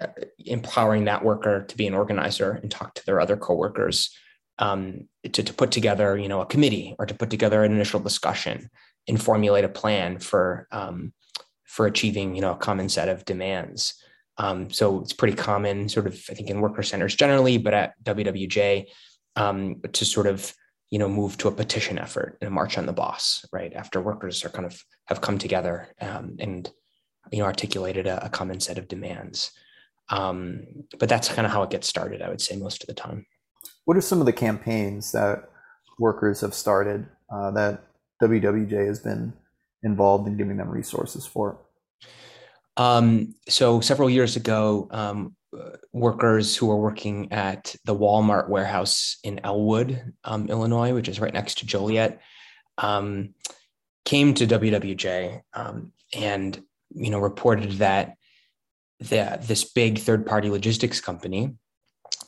uh, 0.00 0.06
empowering 0.38 1.06
that 1.06 1.24
worker 1.24 1.64
to 1.64 1.76
be 1.76 1.86
an 1.86 1.94
organizer 1.94 2.52
and 2.52 2.70
talk 2.70 2.94
to 2.94 3.06
their 3.06 3.20
other 3.20 3.36
coworkers 3.36 4.16
um, 4.58 5.08
to, 5.32 5.42
to 5.42 5.52
put 5.52 5.70
together, 5.70 6.16
you 6.16 6.28
know, 6.28 6.40
a 6.40 6.46
committee 6.46 6.94
or 6.98 7.06
to 7.06 7.14
put 7.14 7.30
together 7.30 7.62
an 7.64 7.72
initial 7.72 8.00
discussion 8.00 8.70
and 9.08 9.22
formulate 9.22 9.64
a 9.64 9.68
plan 9.68 10.18
for 10.18 10.66
um, 10.72 11.12
for 11.64 11.86
achieving, 11.86 12.34
you 12.34 12.40
know, 12.40 12.52
a 12.52 12.56
common 12.56 12.88
set 12.88 13.08
of 13.08 13.24
demands. 13.24 13.94
Um, 14.38 14.70
so 14.70 15.00
it's 15.00 15.12
pretty 15.12 15.36
common, 15.36 15.88
sort 15.88 16.06
of, 16.06 16.20
I 16.30 16.34
think, 16.34 16.48
in 16.48 16.60
worker 16.60 16.82
centers 16.82 17.14
generally, 17.14 17.58
but 17.58 17.74
at 17.74 17.94
WWJ, 18.04 18.86
um, 19.36 19.80
to 19.92 20.04
sort 20.04 20.26
of 20.26 20.54
you 20.90 20.98
know 20.98 21.08
move 21.08 21.36
to 21.38 21.48
a 21.48 21.52
petition 21.52 21.98
effort 21.98 22.38
and 22.40 22.48
a 22.48 22.50
march 22.50 22.78
on 22.78 22.86
the 22.86 22.92
boss 22.92 23.44
right 23.52 23.72
after 23.74 24.00
workers 24.00 24.44
are 24.44 24.50
kind 24.50 24.66
of 24.66 24.82
have 25.06 25.20
come 25.20 25.38
together 25.38 25.88
um, 26.00 26.36
and 26.38 26.70
you 27.30 27.40
know 27.40 27.44
articulated 27.44 28.06
a, 28.06 28.24
a, 28.24 28.28
common 28.28 28.60
set 28.60 28.78
of 28.78 28.88
demands 28.88 29.50
um, 30.10 30.62
but 30.98 31.08
that's 31.08 31.28
kind 31.28 31.46
of 31.46 31.52
how 31.52 31.62
it 31.62 31.70
gets 31.70 31.88
started 31.88 32.22
i 32.22 32.28
would 32.28 32.40
say 32.40 32.56
most 32.56 32.82
of 32.82 32.86
the 32.86 32.94
time 32.94 33.26
what 33.86 33.96
are 33.96 34.02
some 34.02 34.20
of 34.20 34.26
the 34.26 34.32
campaigns 34.32 35.12
that 35.12 35.48
workers 35.98 36.42
have 36.42 36.52
started 36.52 37.06
uh, 37.32 37.50
that 37.52 37.82
wwj 38.22 38.86
has 38.86 39.00
been 39.00 39.32
involved 39.82 40.28
in 40.28 40.36
giving 40.36 40.58
them 40.58 40.68
resources 40.68 41.24
for? 41.24 41.58
Um, 42.76 43.34
so 43.48 43.80
several 43.80 44.10
years 44.10 44.36
ago 44.36 44.86
um, 44.90 45.34
workers 45.92 46.56
who 46.56 46.66
were 46.66 46.76
working 46.76 47.32
at 47.32 47.74
the 47.84 47.94
Walmart 47.94 48.48
warehouse 48.48 49.16
in 49.24 49.40
Elwood, 49.44 50.12
um, 50.24 50.48
Illinois, 50.48 50.92
which 50.92 51.08
is 51.08 51.20
right 51.20 51.32
next 51.32 51.58
to 51.58 51.66
Joliet, 51.66 52.20
um, 52.78 53.34
came 54.04 54.34
to 54.34 54.46
WWJ 54.46 55.40
um, 55.54 55.92
and 56.14 56.62
you 56.90 57.10
know 57.10 57.18
reported 57.18 57.72
that 57.72 58.16
the, 59.00 59.38
this 59.42 59.64
big 59.64 59.98
third-party 59.98 60.50
logistics 60.50 61.00
company, 61.00 61.54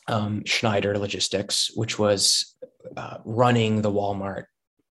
um, 0.09 0.43
Schneider 0.45 0.99
Logistics, 0.99 1.71
which 1.75 1.99
was 1.99 2.57
uh, 2.97 3.19
running 3.25 3.83
the 3.83 3.93
Walmart 3.93 4.45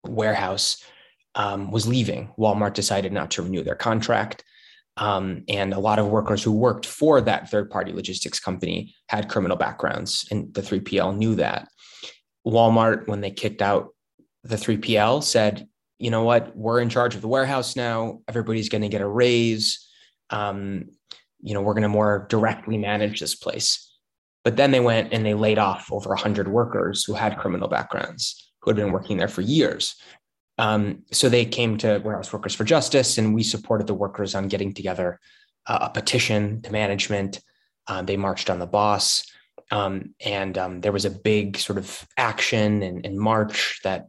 warehouse, 0.05 0.83
um, 1.35 1.71
was 1.71 1.87
leaving. 1.87 2.31
Walmart 2.37 2.73
decided 2.73 3.11
not 3.11 3.31
to 3.31 3.41
renew 3.41 3.63
their 3.63 3.75
contract. 3.75 4.43
Um, 4.97 5.43
and 5.47 5.73
a 5.73 5.79
lot 5.79 5.99
of 5.99 6.07
workers 6.07 6.41
who 6.41 6.51
worked 6.51 6.85
for 6.85 7.21
that 7.21 7.51
third 7.51 7.69
party 7.69 7.91
logistics 7.91 8.39
company 8.39 8.95
had 9.09 9.29
criminal 9.29 9.57
backgrounds, 9.57 10.27
and 10.31 10.51
the 10.53 10.61
3PL 10.61 11.15
knew 11.17 11.35
that. 11.35 11.67
Walmart, 12.45 13.07
when 13.07 13.21
they 13.21 13.29
kicked 13.29 13.61
out 13.61 13.89
the 14.43 14.55
3PL, 14.55 15.23
said, 15.23 15.67
you 15.99 16.09
know 16.09 16.23
what, 16.23 16.55
we're 16.55 16.79
in 16.79 16.89
charge 16.89 17.15
of 17.15 17.21
the 17.21 17.27
warehouse 17.27 17.75
now. 17.75 18.21
Everybody's 18.27 18.69
going 18.69 18.81
to 18.81 18.89
get 18.89 19.01
a 19.01 19.07
raise. 19.07 19.87
Um, 20.29 20.85
you 21.41 21.53
know, 21.53 21.61
we're 21.61 21.73
going 21.73 21.83
to 21.83 21.89
more 21.89 22.25
directly 22.29 22.77
manage 22.77 23.19
this 23.19 23.35
place. 23.35 23.86
But 24.47 24.55
then 24.55 24.71
they 24.71 24.79
went 24.79 25.11
and 25.11 25.25
they 25.25 25.33
laid 25.33 25.59
off 25.59 25.91
over 25.91 26.07
100 26.07 26.47
workers 26.47 27.03
who 27.03 27.13
had 27.15 27.37
criminal 27.37 27.67
backgrounds, 27.67 28.49
who 28.61 28.69
had 28.69 28.77
been 28.77 28.93
working 28.93 29.17
there 29.17 29.27
for 29.27 29.41
years. 29.41 29.95
Um, 30.57 31.03
so 31.11 31.27
they 31.27 31.43
came 31.43 31.77
to 31.79 31.97
Warehouse 31.97 32.31
Workers 32.31 32.55
for 32.55 32.63
Justice, 32.63 33.17
and 33.17 33.35
we 33.35 33.43
supported 33.43 33.87
the 33.87 33.93
workers 33.93 34.35
on 34.35 34.47
getting 34.47 34.73
together 34.73 35.19
uh, 35.65 35.79
a 35.81 35.89
petition 35.89 36.61
to 36.61 36.71
management. 36.71 37.41
Uh, 37.87 38.03
they 38.03 38.15
marched 38.15 38.49
on 38.49 38.59
the 38.59 38.65
boss, 38.65 39.25
um, 39.69 40.15
and 40.25 40.57
um, 40.57 40.79
there 40.79 40.93
was 40.93 41.03
a 41.03 41.11
big 41.11 41.57
sort 41.57 41.77
of 41.77 42.07
action 42.15 42.83
and, 42.83 43.05
and 43.05 43.19
march 43.19 43.81
that 43.83 44.05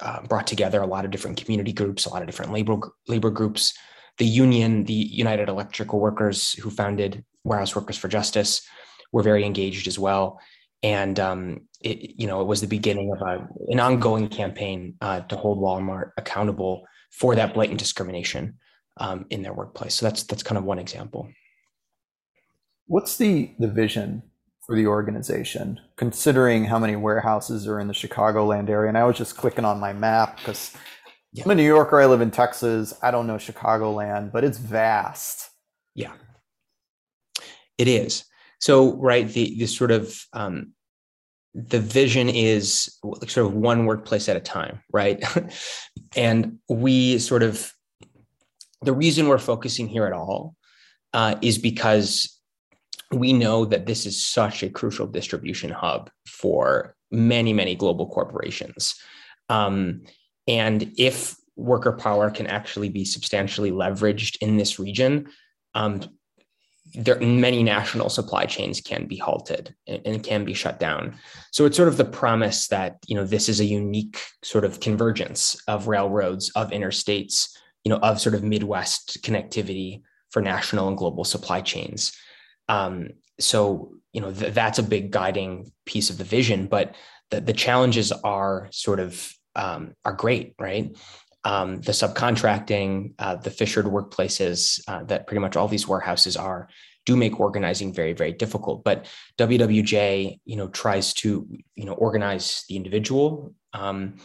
uh, 0.00 0.22
brought 0.22 0.48
together 0.48 0.82
a 0.82 0.88
lot 0.88 1.04
of 1.04 1.12
different 1.12 1.40
community 1.40 1.72
groups, 1.72 2.04
a 2.04 2.10
lot 2.10 2.22
of 2.22 2.26
different 2.26 2.52
labor 2.52 2.80
labor 3.06 3.30
groups. 3.30 3.78
The 4.16 4.26
union, 4.26 4.86
the 4.86 4.92
United 4.92 5.48
Electrical 5.48 6.00
Workers, 6.00 6.54
who 6.54 6.68
founded 6.68 7.24
Warehouse 7.44 7.76
Workers 7.76 7.96
for 7.96 8.08
Justice, 8.08 8.66
were 9.12 9.22
very 9.22 9.44
engaged 9.44 9.88
as 9.88 9.98
well 9.98 10.40
and 10.82 11.18
um, 11.18 11.60
it, 11.80 12.18
you 12.18 12.26
know 12.26 12.40
it 12.40 12.46
was 12.46 12.60
the 12.60 12.66
beginning 12.66 13.12
of 13.12 13.20
a, 13.22 13.48
an 13.68 13.80
ongoing 13.80 14.28
campaign 14.28 14.94
uh, 15.00 15.20
to 15.22 15.36
hold 15.36 15.58
Walmart 15.58 16.12
accountable 16.16 16.84
for 17.10 17.34
that 17.34 17.54
blatant 17.54 17.78
discrimination 17.78 18.58
um, 18.98 19.26
in 19.30 19.42
their 19.42 19.52
workplace. 19.52 19.94
So 19.94 20.06
that's 20.06 20.22
that's 20.24 20.42
kind 20.42 20.58
of 20.58 20.64
one 20.64 20.78
example. 20.78 21.28
What's 22.86 23.16
the 23.16 23.52
the 23.58 23.68
vision 23.68 24.22
for 24.66 24.76
the 24.76 24.86
organization, 24.86 25.80
considering 25.96 26.64
how 26.64 26.78
many 26.78 26.94
warehouses 26.94 27.66
are 27.66 27.80
in 27.80 27.88
the 27.88 27.94
Chicagoland 27.94 28.68
area? 28.68 28.88
And 28.88 28.98
I 28.98 29.04
was 29.04 29.16
just 29.16 29.36
clicking 29.36 29.64
on 29.64 29.80
my 29.80 29.92
map 29.92 30.36
because 30.38 30.76
yeah. 31.32 31.44
I'm 31.44 31.50
a 31.50 31.54
New 31.54 31.64
Yorker. 31.64 32.00
I 32.00 32.06
live 32.06 32.20
in 32.20 32.30
Texas. 32.30 32.94
I 33.02 33.10
don't 33.10 33.26
know 33.26 33.36
Chicagoland, 33.36 34.32
but 34.32 34.44
it's 34.44 34.58
vast. 34.58 35.50
Yeah, 35.94 36.12
it 37.78 37.88
is. 37.88 38.24
So, 38.58 38.96
right, 38.96 39.28
the 39.28 39.56
the 39.58 39.66
sort 39.66 39.90
of 39.90 40.18
um, 40.32 40.72
the 41.54 41.80
vision 41.80 42.28
is 42.28 42.98
sort 43.26 43.46
of 43.46 43.54
one 43.54 43.86
workplace 43.86 44.28
at 44.28 44.36
a 44.36 44.40
time, 44.40 44.80
right? 44.92 45.22
and 46.16 46.58
we 46.68 47.18
sort 47.18 47.42
of 47.42 47.72
the 48.82 48.92
reason 48.92 49.28
we're 49.28 49.38
focusing 49.38 49.88
here 49.88 50.06
at 50.06 50.12
all 50.12 50.54
uh, 51.12 51.36
is 51.42 51.58
because 51.58 52.38
we 53.10 53.32
know 53.32 53.64
that 53.64 53.86
this 53.86 54.06
is 54.06 54.24
such 54.24 54.62
a 54.62 54.68
crucial 54.70 55.06
distribution 55.06 55.70
hub 55.70 56.10
for 56.26 56.94
many, 57.10 57.52
many 57.52 57.74
global 57.74 58.06
corporations. 58.06 58.94
Um, 59.48 60.02
and 60.46 60.92
if 60.98 61.34
worker 61.56 61.92
power 61.92 62.30
can 62.30 62.46
actually 62.46 62.88
be 62.88 63.04
substantially 63.04 63.70
leveraged 63.70 64.36
in 64.40 64.58
this 64.58 64.78
region, 64.78 65.28
um, 65.74 66.02
there 66.94 67.18
many 67.20 67.62
national 67.62 68.08
supply 68.08 68.46
chains 68.46 68.80
can 68.80 69.06
be 69.06 69.16
halted 69.16 69.74
and, 69.86 70.02
and, 70.06 70.22
can 70.22 70.44
be 70.44 70.54
shut 70.54 70.80
down. 70.80 71.14
So 71.50 71.66
it's 71.66 71.76
sort 71.76 71.88
of 71.88 71.96
the 71.96 72.04
promise 72.04 72.68
that 72.68 72.98
you 73.06 73.14
know 73.14 73.24
this 73.24 73.48
is 73.48 73.60
a 73.60 73.64
unique 73.64 74.20
sort 74.42 74.64
of 74.64 74.80
convergence 74.80 75.60
of 75.68 75.88
railroads 75.88 76.50
of 76.54 76.70
interstates 76.70 77.48
you 77.84 77.90
know 77.90 77.98
of 77.98 78.20
sort 78.20 78.34
of 78.34 78.42
midwest 78.42 79.18
connectivity 79.22 80.02
for 80.30 80.42
national 80.42 80.88
and 80.88 80.96
global 80.96 81.24
supply 81.24 81.60
chains. 81.60 82.16
Um, 82.68 83.10
so 83.40 83.92
you 84.12 84.20
know 84.20 84.32
th- 84.32 84.54
that's 84.54 84.78
a 84.78 84.82
big 84.82 85.10
guiding 85.10 85.70
piece 85.86 86.10
of 86.10 86.18
the 86.18 86.24
vision 86.24 86.66
but 86.66 86.94
the, 87.30 87.40
the 87.40 87.52
challenges 87.52 88.12
are 88.12 88.68
sort 88.70 89.00
of 89.00 89.32
um, 89.54 89.94
are 90.04 90.12
great 90.12 90.54
right 90.58 90.96
um, 91.44 91.80
the 91.82 91.92
subcontracting, 91.92 93.14
uh, 93.18 93.36
the 93.36 93.50
fissured 93.50 93.86
workplaces 93.86 94.80
uh, 94.88 95.04
that 95.04 95.26
pretty 95.26 95.40
much 95.40 95.56
all 95.56 95.68
these 95.68 95.88
warehouses 95.88 96.36
are 96.36 96.68
do 97.06 97.16
make 97.16 97.40
organizing 97.40 97.92
very 97.92 98.12
very 98.12 98.32
difficult. 98.32 98.84
But 98.84 99.06
WWJ, 99.38 100.40
you 100.44 100.56
know, 100.56 100.68
tries 100.68 101.14
to 101.14 101.46
you 101.74 101.84
know 101.84 101.94
organize 101.94 102.64
the 102.68 102.76
individual. 102.76 103.54
Um, 103.72 104.16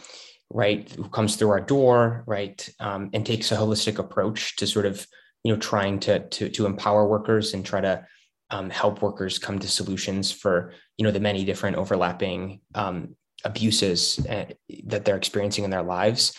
right 0.50 0.90
who 0.92 1.08
comes 1.08 1.36
through 1.36 1.50
our 1.50 1.60
door 1.60 2.22
right 2.26 2.68
um, 2.78 3.10
and 3.14 3.24
takes 3.24 3.50
a 3.50 3.56
holistic 3.56 3.98
approach 3.98 4.56
to 4.56 4.66
sort 4.66 4.84
of 4.84 5.06
you 5.42 5.52
know 5.52 5.58
trying 5.58 5.98
to 5.98 6.20
to, 6.28 6.48
to 6.50 6.66
empower 6.66 7.08
workers 7.08 7.54
and 7.54 7.64
try 7.64 7.80
to 7.80 8.04
um, 8.50 8.68
help 8.70 9.02
workers 9.02 9.38
come 9.38 9.58
to 9.58 9.68
solutions 9.68 10.30
for 10.30 10.72
you 10.96 11.04
know 11.04 11.10
the 11.10 11.20
many 11.20 11.44
different 11.44 11.76
overlapping 11.76 12.60
um, 12.74 13.16
abuses 13.44 14.24
uh, 14.28 14.44
that 14.84 15.04
they're 15.04 15.16
experiencing 15.16 15.64
in 15.64 15.70
their 15.70 15.82
lives 15.82 16.36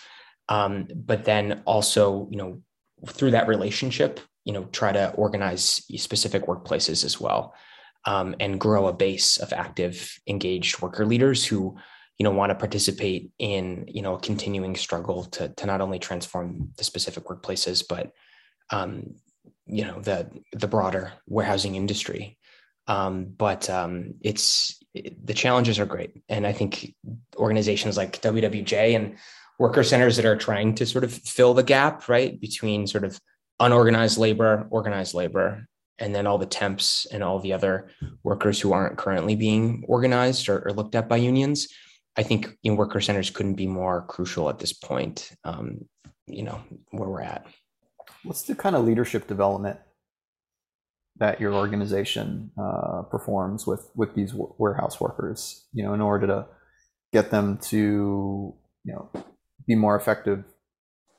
um, 0.49 0.87
but 0.95 1.25
then 1.25 1.61
also 1.65 2.27
you 2.31 2.37
know 2.37 2.61
through 3.07 3.31
that 3.31 3.47
relationship 3.47 4.19
you 4.43 4.53
know 4.53 4.65
try 4.65 4.91
to 4.91 5.11
organize 5.13 5.83
specific 5.97 6.45
workplaces 6.47 7.03
as 7.03 7.19
well 7.19 7.53
um, 8.05 8.35
and 8.39 8.59
grow 8.59 8.87
a 8.87 8.93
base 8.93 9.37
of 9.37 9.53
active 9.53 10.19
engaged 10.27 10.81
worker 10.81 11.05
leaders 11.05 11.45
who 11.45 11.75
you 12.17 12.23
know 12.23 12.31
want 12.31 12.49
to 12.49 12.55
participate 12.55 13.31
in 13.39 13.85
you 13.87 14.01
know 14.01 14.15
a 14.15 14.19
continuing 14.19 14.75
struggle 14.75 15.25
to 15.25 15.49
to 15.49 15.65
not 15.65 15.81
only 15.81 15.99
transform 15.99 16.69
the 16.77 16.83
specific 16.83 17.25
workplaces 17.25 17.83
but 17.87 18.11
um, 18.71 19.15
you 19.67 19.83
know 19.83 19.99
the 19.99 20.29
the 20.53 20.67
broader 20.67 21.13
warehousing 21.27 21.75
industry. 21.75 22.37
Um, 22.87 23.25
but 23.25 23.69
um, 23.69 24.13
it's 24.21 24.79
it, 24.93 25.25
the 25.25 25.33
challenges 25.33 25.79
are 25.79 25.85
great. 25.85 26.21
And 26.29 26.45
i 26.45 26.53
think 26.53 26.93
organizations 27.35 27.97
like 27.97 28.21
wwj 28.21 28.95
and 28.95 29.17
worker 29.59 29.83
centers 29.83 30.15
that 30.15 30.25
are 30.25 30.35
trying 30.35 30.75
to 30.75 30.85
sort 30.85 31.03
of 31.03 31.13
fill 31.13 31.53
the 31.53 31.63
gap 31.63 32.07
right 32.09 32.39
between 32.39 32.87
sort 32.87 33.03
of 33.03 33.19
unorganized 33.59 34.17
labor 34.17 34.67
organized 34.69 35.13
labor 35.13 35.65
and 35.97 36.13
then 36.13 36.27
all 36.27 36.37
the 36.37 36.45
temps 36.45 37.07
and 37.11 37.23
all 37.23 37.39
the 37.39 37.53
other 37.53 37.89
workers 38.23 38.59
who 38.59 38.73
aren't 38.73 38.97
currently 38.97 39.35
being 39.35 39.85
organized 39.87 40.49
or, 40.49 40.67
or 40.67 40.73
looked 40.73 40.95
at 40.95 41.07
by 41.07 41.15
unions. 41.15 41.69
I 42.17 42.23
think 42.23 42.57
you 42.63 42.71
know, 42.71 42.77
worker 42.77 42.99
centers 42.99 43.29
couldn't 43.29 43.55
be 43.55 43.67
more 43.67 44.05
crucial 44.07 44.49
at 44.49 44.59
this 44.59 44.73
point 44.73 45.31
um, 45.43 45.85
you 46.27 46.43
know 46.43 46.61
where 46.91 47.09
we're 47.09 47.21
at. 47.21 47.45
What's 48.23 48.43
the 48.43 48.55
kind 48.55 48.75
of 48.75 48.85
leadership 48.85 49.27
development 49.27 49.79
that 51.17 51.39
your 51.39 51.53
organization 51.53 52.51
uh, 52.57 53.03
performs 53.03 53.65
with 53.65 53.89
with 53.95 54.13
these 54.15 54.33
warehouse 54.33 54.99
workers 54.99 55.65
you 55.71 55.83
know 55.83 55.93
in 55.93 56.01
order 56.01 56.27
to 56.27 56.45
get 57.13 57.31
them 57.31 57.57
to 57.57 58.53
you 58.83 58.93
know 58.93 59.09
be 59.67 59.75
more 59.75 59.95
effective 59.95 60.43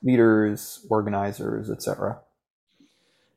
leaders 0.02 0.84
organizers 0.90 1.70
etc 1.70 2.18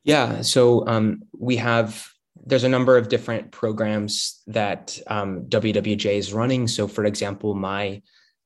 yeah 0.03 0.41
so 0.41 0.87
um, 0.87 1.21
we 1.37 1.55
have 1.55 2.11
there's 2.45 2.63
a 2.63 2.69
number 2.69 2.97
of 2.97 3.09
different 3.09 3.51
programs 3.51 4.41
that 4.47 4.97
um, 5.07 5.45
wwj 5.49 6.05
is 6.05 6.33
running. 6.33 6.67
So 6.67 6.87
for 6.87 7.05
example 7.05 7.55
my 7.55 8.01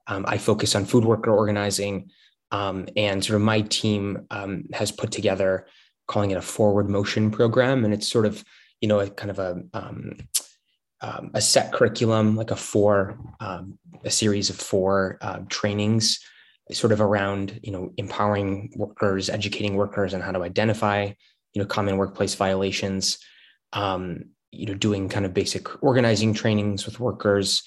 um, 0.08 0.26
i 0.28 0.38
focus 0.38 0.76
on 0.76 0.86
food 0.86 1.06
worker 1.06 1.32
organizing 1.32 2.10
um, 2.52 2.88
and 2.96 3.24
sort 3.24 3.38
of 3.38 3.42
my 3.42 3.62
team 3.62 4.26
um, 4.30 4.66
has 4.74 4.92
put 4.92 5.12
together 5.12 5.68
calling 6.08 6.32
it 6.32 6.38
a 6.38 6.42
forward 6.42 6.90
motion 6.90 7.32
program. 7.32 7.86
And 7.86 7.94
it's 7.94 8.08
sort 8.08 8.26
of 8.26 8.44
you 8.82 8.88
know 8.88 9.00
a 9.00 9.10
kind 9.10 9.32
of 9.32 9.40
a 9.40 9.64
um, 9.74 10.18
a 11.34 11.42
set 11.42 11.74
curriculum 11.74 12.38
like 12.38 12.52
a 12.52 12.56
four 12.56 13.18
a 13.40 14.10
series 14.10 14.50
of 14.50 14.56
four 14.56 15.18
uh, 15.22 15.40
trainings 15.50 16.20
sort 16.72 16.94
of 16.94 17.02
around 17.02 17.60
you 17.64 17.72
know 17.72 17.92
empowering 17.98 18.72
workers 18.76 19.30
educating 19.30 19.76
workers 19.76 20.14
on 20.14 20.22
how 20.22 20.32
to 20.32 20.44
identify 20.44 21.12
you 21.54 21.62
know 21.62 21.66
common 21.66 21.98
workplace 21.98 22.36
violations 22.36 23.18
um, 23.74 24.26
you 24.52 24.66
know 24.66 24.74
doing 24.74 25.10
kind 25.10 25.26
of 25.26 25.34
basic 25.34 25.84
organizing 25.84 26.34
trainings 26.34 26.86
with 26.86 27.00
workers 27.00 27.64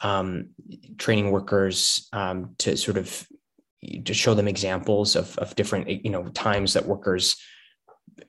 um, 0.00 0.50
training 0.98 1.30
workers 1.30 2.08
um, 2.12 2.54
to 2.58 2.76
sort 2.76 2.96
of 2.96 3.26
to 4.04 4.12
show 4.12 4.34
them 4.34 4.48
examples 4.48 5.16
of, 5.16 5.38
of 5.38 5.54
different 5.56 5.88
you 6.04 6.10
know 6.10 6.28
times 6.28 6.74
that 6.74 6.86
workers 6.86 7.36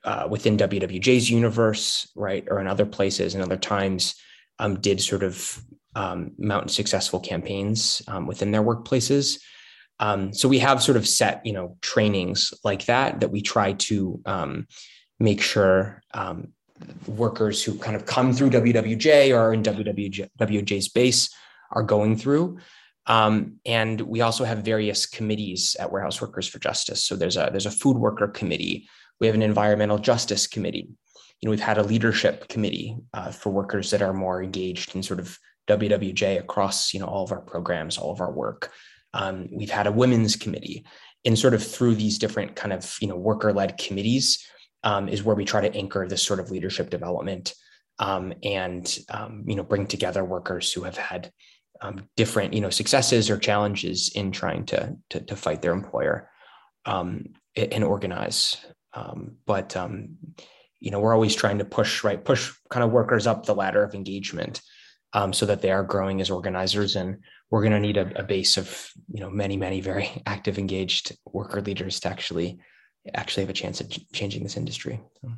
uh, 0.04 0.28
within 0.30 0.58
WWJ's 0.58 1.30
universe, 1.30 2.10
right, 2.16 2.46
or 2.50 2.60
in 2.60 2.68
other 2.68 2.86
places 2.86 3.34
and 3.34 3.44
other 3.44 3.58
times, 3.58 4.16
um, 4.60 4.80
did 4.80 5.02
sort 5.02 5.24
of 5.24 5.62
um, 5.96 6.32
mount 6.38 6.72
successful 6.72 7.20
campaigns 7.20 8.02
um, 8.08 8.28
within 8.28 8.52
their 8.52 8.64
workplaces. 8.64 9.40
Um, 10.02 10.34
so 10.34 10.50
we 10.50 10.60
have 10.60 10.84
sort 10.84 10.98
of 10.98 11.08
set, 11.08 11.46
you 11.46 11.54
know, 11.54 11.78
trainings 11.82 12.54
like 12.64 12.86
that 12.86 13.22
that 13.22 13.32
we 13.32 13.42
try 13.42 13.74
to 13.74 14.20
um, 14.26 14.68
make 15.20 15.42
sure 15.42 16.02
um, 16.14 16.50
workers 17.08 17.64
who 17.64 17.78
kind 17.78 17.96
of 17.96 18.06
come 18.06 18.34
through 18.34 18.50
WWJ 18.50 19.34
or 19.34 19.54
in 19.54 19.64
WWJ's 19.64 20.90
base 20.90 21.30
are 21.72 21.84
going 21.84 22.18
through. 22.18 22.58
Um, 23.06 23.60
and 23.66 24.02
we 24.02 24.22
also 24.22 24.44
have 24.44 24.60
various 24.60 25.06
committees 25.06 25.78
at 25.80 25.92
Warehouse 25.92 26.22
Workers 26.22 26.48
for 26.48 26.60
Justice. 26.60 27.04
So 27.04 27.16
there's 27.16 27.38
a 27.38 27.50
there's 27.50 27.66
a 27.66 27.72
food 27.72 27.98
worker 27.98 28.28
committee 28.28 28.88
we 29.22 29.28
have 29.28 29.36
an 29.36 29.44
environmental 29.44 30.00
justice 30.00 30.48
committee. 30.48 30.90
You 31.40 31.48
know, 31.48 31.52
we've 31.52 31.60
had 31.60 31.78
a 31.78 31.84
leadership 31.84 32.50
committee 32.50 32.98
uh, 33.14 33.32
for 33.32 33.52
workers 33.52 33.92
that 33.92 34.02
are 34.02 34.14
more 34.14 34.44
engaged 34.44 34.96
in 34.96 35.04
sort 35.04 35.20
of 35.20 35.38
WWJ 35.68 36.40
across, 36.40 36.94
you 36.94 37.00
know, 37.00 37.06
all 37.06 37.24
of 37.24 37.32
our 37.32 37.40
programs, 37.40 37.98
all 37.98 38.12
of 38.12 38.20
our 38.20 38.32
work. 38.32 38.72
Um, 39.14 39.48
we've 39.52 39.70
had 39.70 39.88
a 39.88 39.92
women's 39.92 40.36
committee, 40.36 40.86
and 41.26 41.38
sort 41.38 41.54
of 41.54 41.64
through 41.64 41.96
these 41.96 42.18
different 42.18 42.56
kind 42.56 42.74
of, 42.74 42.98
you 43.02 43.08
know, 43.08 43.16
worker-led 43.16 43.78
committees 43.78 44.46
um, 44.84 45.08
is 45.08 45.24
where 45.24 45.36
we 45.36 45.46
try 45.46 45.62
to 45.62 45.76
anchor 45.76 46.08
this 46.08 46.24
sort 46.24 46.40
of 46.40 46.52
leadership 46.52 46.90
development 46.90 47.54
um, 48.00 48.34
and, 48.44 48.98
um, 49.10 49.44
you 49.46 49.56
know, 49.56 49.64
bring 49.64 49.86
together 49.88 50.24
workers 50.24 50.74
who 50.74 50.84
have 50.84 50.98
had 50.98 51.32
um, 51.82 52.08
different, 52.16 52.54
you 52.54 52.62
know, 52.62 52.70
successes 52.70 53.30
or 53.30 53.38
challenges 53.38 54.12
in 54.16 54.32
trying 54.32 54.66
to 54.66 54.96
to, 55.10 55.20
to 55.20 55.36
fight 55.36 55.62
their 55.62 55.74
employer 55.74 56.30
um, 56.86 57.26
and 57.56 57.84
organize. 57.84 58.58
But 59.46 59.76
um, 59.76 60.18
you 60.80 60.90
know, 60.90 61.00
we're 61.00 61.14
always 61.14 61.36
trying 61.36 61.60
to 61.60 61.66
push 61.66 62.04
right, 62.04 62.24
push 62.24 62.52
kind 62.70 62.84
of 62.84 62.92
workers 62.92 63.28
up 63.28 63.46
the 63.46 63.56
ladder 63.56 63.84
of 63.84 63.94
engagement 63.94 64.62
um, 65.14 65.32
so 65.32 65.46
that 65.46 65.62
they 65.62 65.72
are 65.72 65.84
growing 65.84 66.22
as 66.22 66.32
organizers. 66.32 66.96
And 66.96 67.18
we're 67.52 67.62
going 67.62 67.74
to 67.74 67.80
need 67.80 67.98
a, 67.98 68.20
a, 68.20 68.24
base 68.24 68.58
of 68.58 68.92
you 69.14 69.20
know 69.20 69.30
many, 69.30 69.58
many 69.58 69.82
very 69.82 70.10
active, 70.26 70.58
engaged 70.58 71.16
worker 71.26 71.62
leaders 71.62 72.00
to 72.00 72.10
actually 72.10 72.60
actually 73.14 73.44
have 73.44 73.50
a 73.50 73.54
chance 73.54 73.82
at 73.82 73.92
changing 74.14 74.44
this 74.44 74.58
industry. 74.58 75.00
So. 75.22 75.32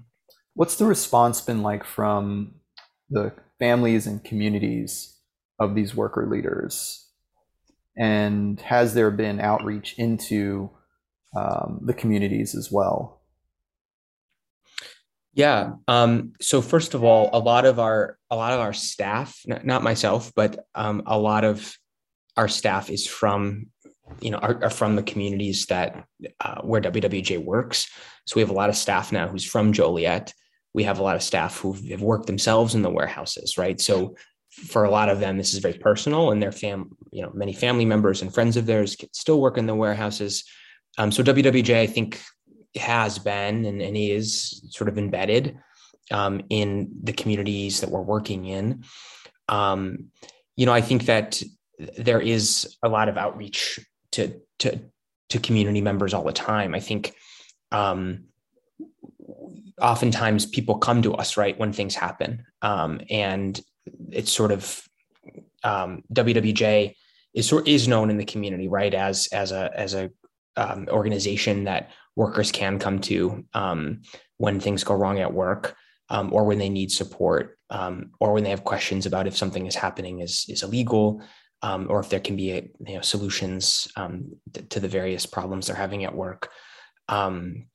What's 0.53 0.75
the 0.75 0.85
response 0.85 1.41
been 1.41 1.63
like 1.63 1.83
from 1.83 2.55
the 3.09 3.33
families 3.57 4.05
and 4.05 4.23
communities 4.23 5.17
of 5.59 5.73
these 5.73 5.95
worker 5.95 6.27
leaders? 6.29 7.07
And 7.97 8.59
has 8.61 8.93
there 8.93 9.11
been 9.11 9.39
outreach 9.39 9.95
into 9.97 10.69
um, 11.35 11.79
the 11.83 11.93
communities 11.93 12.53
as 12.53 12.71
well? 12.71 13.21
Yeah. 15.33 15.73
Um, 15.87 16.33
so 16.41 16.61
first 16.61 16.93
of 16.93 17.03
all, 17.03 17.31
a 17.33 17.39
lot 17.39 17.65
of 17.65 17.79
our 17.79 18.19
a 18.29 18.35
lot 18.35 18.53
of 18.53 18.59
our 18.59 18.73
staff, 18.73 19.39
not, 19.47 19.65
not 19.65 19.83
myself, 19.83 20.31
but 20.35 20.67
um, 20.75 21.01
a 21.07 21.17
lot 21.17 21.43
of 21.43 21.75
our 22.37 22.47
staff 22.47 22.89
is 22.89 23.07
from 23.07 23.67
you 24.21 24.31
know 24.31 24.37
are, 24.37 24.63
are 24.63 24.69
from 24.69 24.95
the 24.95 25.03
communities 25.03 25.65
that 25.67 26.05
uh, 26.39 26.61
where 26.61 26.81
WWJ 26.81 27.43
works. 27.43 27.89
So 28.25 28.35
we 28.35 28.41
have 28.41 28.49
a 28.49 28.53
lot 28.53 28.69
of 28.69 28.75
staff 28.75 29.11
now 29.11 29.27
who's 29.27 29.45
from 29.45 29.73
Joliet. 29.73 30.33
We 30.73 30.83
have 30.83 30.99
a 30.99 31.03
lot 31.03 31.15
of 31.15 31.23
staff 31.23 31.59
who 31.59 31.73
have 31.91 32.01
worked 32.01 32.27
themselves 32.27 32.73
in 32.73 32.81
the 32.81 32.89
warehouses, 32.89 33.57
right? 33.57 33.79
So 33.79 34.15
for 34.49 34.83
a 34.83 34.89
lot 34.89 35.09
of 35.09 35.19
them, 35.19 35.37
this 35.37 35.53
is 35.53 35.59
very 35.59 35.73
personal, 35.73 36.31
and 36.31 36.41
their 36.41 36.51
fam, 36.51 36.95
you 37.11 37.21
know, 37.21 37.31
many 37.33 37.53
family 37.53 37.85
members 37.85 38.21
and 38.21 38.33
friends 38.33 38.57
of 38.57 38.65
theirs 38.65 38.95
still 39.11 39.39
work 39.41 39.57
in 39.57 39.65
the 39.65 39.75
warehouses. 39.75 40.43
Um, 40.97 41.11
so 41.11 41.23
WWJ, 41.23 41.75
I 41.75 41.87
think, 41.87 42.21
has 42.75 43.19
been 43.19 43.65
and, 43.65 43.81
and 43.81 43.97
is 43.97 44.63
sort 44.69 44.89
of 44.89 44.97
embedded 44.97 45.57
um, 46.11 46.41
in 46.49 46.91
the 47.03 47.13
communities 47.13 47.81
that 47.81 47.89
we're 47.89 48.01
working 48.01 48.45
in. 48.45 48.83
Um, 49.49 50.11
you 50.55 50.65
know, 50.65 50.73
I 50.73 50.81
think 50.81 51.05
that 51.05 51.41
there 51.97 52.21
is 52.21 52.77
a 52.83 52.89
lot 52.89 53.09
of 53.09 53.17
outreach 53.17 53.79
to 54.13 54.39
to 54.59 54.79
to 55.29 55.39
community 55.39 55.81
members 55.81 56.13
all 56.13 56.23
the 56.23 56.33
time. 56.33 56.75
I 56.75 56.79
think 56.79 57.13
um, 57.71 58.25
oftentimes 59.81 60.45
people 60.45 60.77
come 60.77 61.01
to 61.01 61.15
us 61.15 61.37
right 61.37 61.57
when 61.57 61.73
things 61.73 61.95
happen, 61.95 62.45
um, 62.61 63.01
and 63.09 63.59
it's 64.11 64.31
sort 64.31 64.51
of 64.51 64.81
um, 65.63 66.03
WWJ 66.13 66.95
is 67.33 67.51
is 67.65 67.87
known 67.87 68.09
in 68.09 68.17
the 68.17 68.25
community 68.25 68.67
right 68.67 68.93
as 68.93 69.27
as 69.27 69.51
a 69.51 69.71
as 69.75 69.93
a 69.93 70.11
um, 70.55 70.87
organization 70.89 71.63
that 71.63 71.89
workers 72.15 72.51
can 72.51 72.77
come 72.77 72.99
to 72.99 73.43
um, 73.53 74.01
when 74.37 74.59
things 74.59 74.83
go 74.83 74.93
wrong 74.93 75.19
at 75.19 75.33
work 75.33 75.75
um, 76.09 76.31
or 76.31 76.43
when 76.43 76.59
they 76.59 76.69
need 76.69 76.91
support 76.91 77.57
um, 77.69 78.11
or 78.19 78.33
when 78.33 78.43
they 78.43 78.51
have 78.51 78.63
questions 78.63 79.05
about 79.05 79.25
if 79.25 79.35
something 79.35 79.65
is 79.65 79.75
happening 79.75 80.19
is, 80.19 80.45
is 80.47 80.61
illegal 80.61 81.21
um, 81.63 81.87
or 81.89 82.01
if 82.01 82.09
there 82.09 82.19
can 82.19 82.35
be 82.35 82.51
a, 82.51 82.69
you 82.85 82.95
know, 82.95 83.01
solutions 83.01 83.87
um, 83.95 84.35
to 84.69 84.79
the 84.79 84.87
various 84.87 85.25
problems 85.25 85.67
they're 85.67 85.75
having 85.75 86.03
at 86.03 86.13
work. 86.13 86.49
Um, 87.07 87.67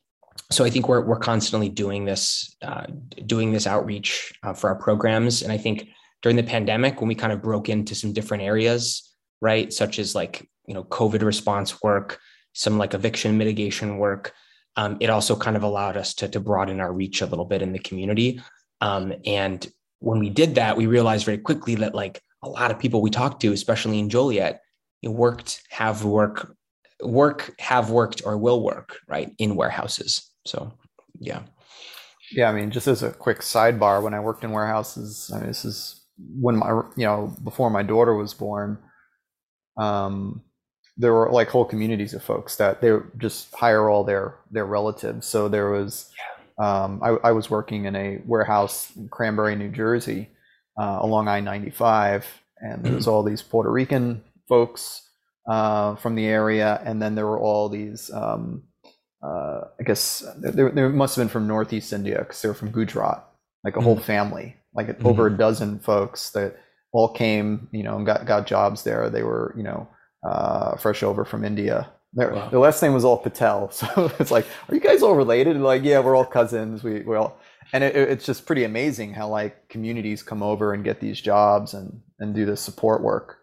so 0.50 0.64
I 0.64 0.70
think 0.70 0.88
we're, 0.88 1.04
we're 1.04 1.18
constantly 1.18 1.70
doing 1.70 2.04
this, 2.04 2.54
uh, 2.62 2.86
doing 3.26 3.50
this 3.50 3.66
outreach 3.66 4.32
uh, 4.42 4.52
for 4.52 4.68
our 4.68 4.76
programs. 4.76 5.42
And 5.42 5.50
I 5.50 5.58
think 5.58 5.88
during 6.22 6.36
the 6.36 6.42
pandemic, 6.42 7.00
when 7.00 7.08
we 7.08 7.14
kind 7.14 7.32
of 7.32 7.42
broke 7.42 7.68
into 7.68 7.94
some 7.94 8.12
different 8.12 8.42
areas, 8.42 9.14
right, 9.40 9.72
such 9.72 9.98
as 9.98 10.14
like, 10.14 10.46
you 10.66 10.74
know, 10.74 10.84
COVID 10.84 11.22
response 11.22 11.82
work, 11.82 12.20
some 12.52 12.76
like 12.76 12.92
eviction 12.92 13.38
mitigation 13.38 13.98
work. 13.98 14.32
Um, 14.76 14.98
it 15.00 15.10
also 15.10 15.34
kind 15.34 15.56
of 15.56 15.62
allowed 15.62 15.96
us 15.96 16.14
to, 16.14 16.28
to 16.28 16.40
broaden 16.40 16.80
our 16.80 16.92
reach 16.92 17.22
a 17.22 17.26
little 17.26 17.46
bit 17.46 17.62
in 17.62 17.72
the 17.72 17.78
community. 17.78 18.40
Um, 18.80 19.14
and 19.24 19.66
when 20.00 20.18
we 20.18 20.30
did 20.30 20.56
that, 20.56 20.76
we 20.76 20.86
realized 20.86 21.24
very 21.24 21.38
quickly 21.38 21.74
that 21.76 21.94
like 21.94 22.22
a 22.42 22.48
lot 22.48 22.70
of 22.70 22.78
people 22.78 23.00
we 23.00 23.10
talked 23.10 23.40
to, 23.42 23.52
especially 23.52 23.98
in 23.98 24.08
Joliet, 24.08 24.60
you 25.02 25.10
worked, 25.10 25.62
have 25.70 26.04
work, 26.04 26.54
work, 27.02 27.54
have 27.58 27.90
worked, 27.90 28.22
or 28.24 28.36
will 28.36 28.62
work 28.62 28.98
right 29.08 29.32
in 29.38 29.56
warehouses. 29.56 30.30
So 30.46 30.72
yeah. 31.20 31.42
Yeah, 32.30 32.50
I 32.50 32.52
mean, 32.52 32.70
just 32.70 32.86
as 32.86 33.02
a 33.02 33.10
quick 33.10 33.40
sidebar, 33.40 34.02
when 34.02 34.14
I 34.14 34.20
worked 34.20 34.44
in 34.44 34.50
warehouses, 34.50 35.30
I 35.32 35.38
mean, 35.38 35.46
this 35.46 35.64
is 35.64 36.04
when 36.18 36.56
my 36.56 36.82
you 36.96 37.06
know 37.06 37.34
before 37.42 37.70
my 37.70 37.82
daughter 37.82 38.14
was 38.14 38.34
born. 38.34 38.78
Um, 39.76 40.42
there 40.96 41.14
were 41.14 41.30
like 41.30 41.48
whole 41.48 41.64
communities 41.64 42.12
of 42.12 42.22
folks 42.22 42.56
that 42.56 42.80
they 42.80 42.92
just 43.16 43.54
hire 43.54 43.88
all 43.88 44.04
their 44.04 44.34
their 44.50 44.66
relatives. 44.66 45.26
So 45.26 45.48
there 45.48 45.70
was, 45.70 46.10
um, 46.58 47.00
I, 47.02 47.10
I, 47.28 47.32
was 47.32 47.48
working 47.48 47.84
in 47.84 47.94
a 47.94 48.20
warehouse 48.26 48.90
in 48.96 49.08
Cranbury, 49.08 49.56
New 49.56 49.70
Jersey, 49.70 50.28
uh, 50.78 50.98
along 51.00 51.28
I 51.28 51.40
ninety 51.40 51.70
five, 51.70 52.26
and 52.58 52.84
there 52.84 52.94
was 52.94 53.06
mm. 53.06 53.12
all 53.12 53.22
these 53.22 53.42
Puerto 53.42 53.70
Rican 53.70 54.22
folks 54.48 55.08
uh, 55.48 55.96
from 55.96 56.14
the 56.14 56.26
area, 56.26 56.80
and 56.84 57.00
then 57.02 57.14
there 57.14 57.26
were 57.26 57.40
all 57.40 57.68
these. 57.68 58.10
Um, 58.12 58.64
uh, 59.20 59.62
I 59.80 59.82
guess 59.84 60.24
there, 60.38 60.70
there 60.70 60.88
must 60.90 61.16
have 61.16 61.24
been 61.24 61.28
from 61.28 61.48
Northeast 61.48 61.92
India 61.92 62.18
because 62.20 62.40
they 62.40 62.48
were 62.48 62.54
from 62.54 62.70
Gujarat, 62.70 63.28
like 63.64 63.76
a 63.76 63.80
mm 63.80 63.82
whole 63.82 63.98
family, 63.98 64.56
like 64.74 64.86
mm-hmm. 64.86 65.06
over 65.06 65.26
a 65.26 65.36
dozen 65.36 65.80
folks 65.80 66.30
that 66.30 66.56
all 66.92 67.08
came, 67.08 67.68
you 67.72 67.82
know, 67.82 67.96
and 67.96 68.06
got 68.06 68.26
got 68.26 68.46
jobs 68.46 68.84
there. 68.84 69.10
They 69.10 69.24
were, 69.24 69.52
you 69.56 69.64
know 69.64 69.88
uh, 70.22 70.76
fresh 70.76 71.02
over 71.02 71.24
from 71.24 71.44
India. 71.44 71.90
Their, 72.14 72.32
wow. 72.32 72.48
their 72.48 72.60
last 72.60 72.82
name 72.82 72.94
was 72.94 73.04
all 73.04 73.18
Patel, 73.18 73.70
so 73.72 74.10
it's 74.18 74.30
like, 74.30 74.46
are 74.68 74.74
you 74.74 74.80
guys 74.80 75.02
all 75.02 75.14
related? 75.14 75.56
And 75.56 75.64
like, 75.64 75.82
yeah, 75.82 76.00
we're 76.00 76.16
all 76.16 76.24
cousins. 76.24 76.82
We 76.82 77.00
we 77.00 77.16
all, 77.16 77.38
and 77.72 77.84
it, 77.84 77.94
it's 77.94 78.26
just 78.26 78.46
pretty 78.46 78.64
amazing 78.64 79.14
how 79.14 79.28
like 79.28 79.68
communities 79.68 80.22
come 80.22 80.42
over 80.42 80.72
and 80.72 80.84
get 80.84 81.00
these 81.00 81.20
jobs 81.20 81.74
and 81.74 82.00
and 82.18 82.34
do 82.34 82.44
this 82.46 82.60
support 82.60 83.02
work 83.02 83.38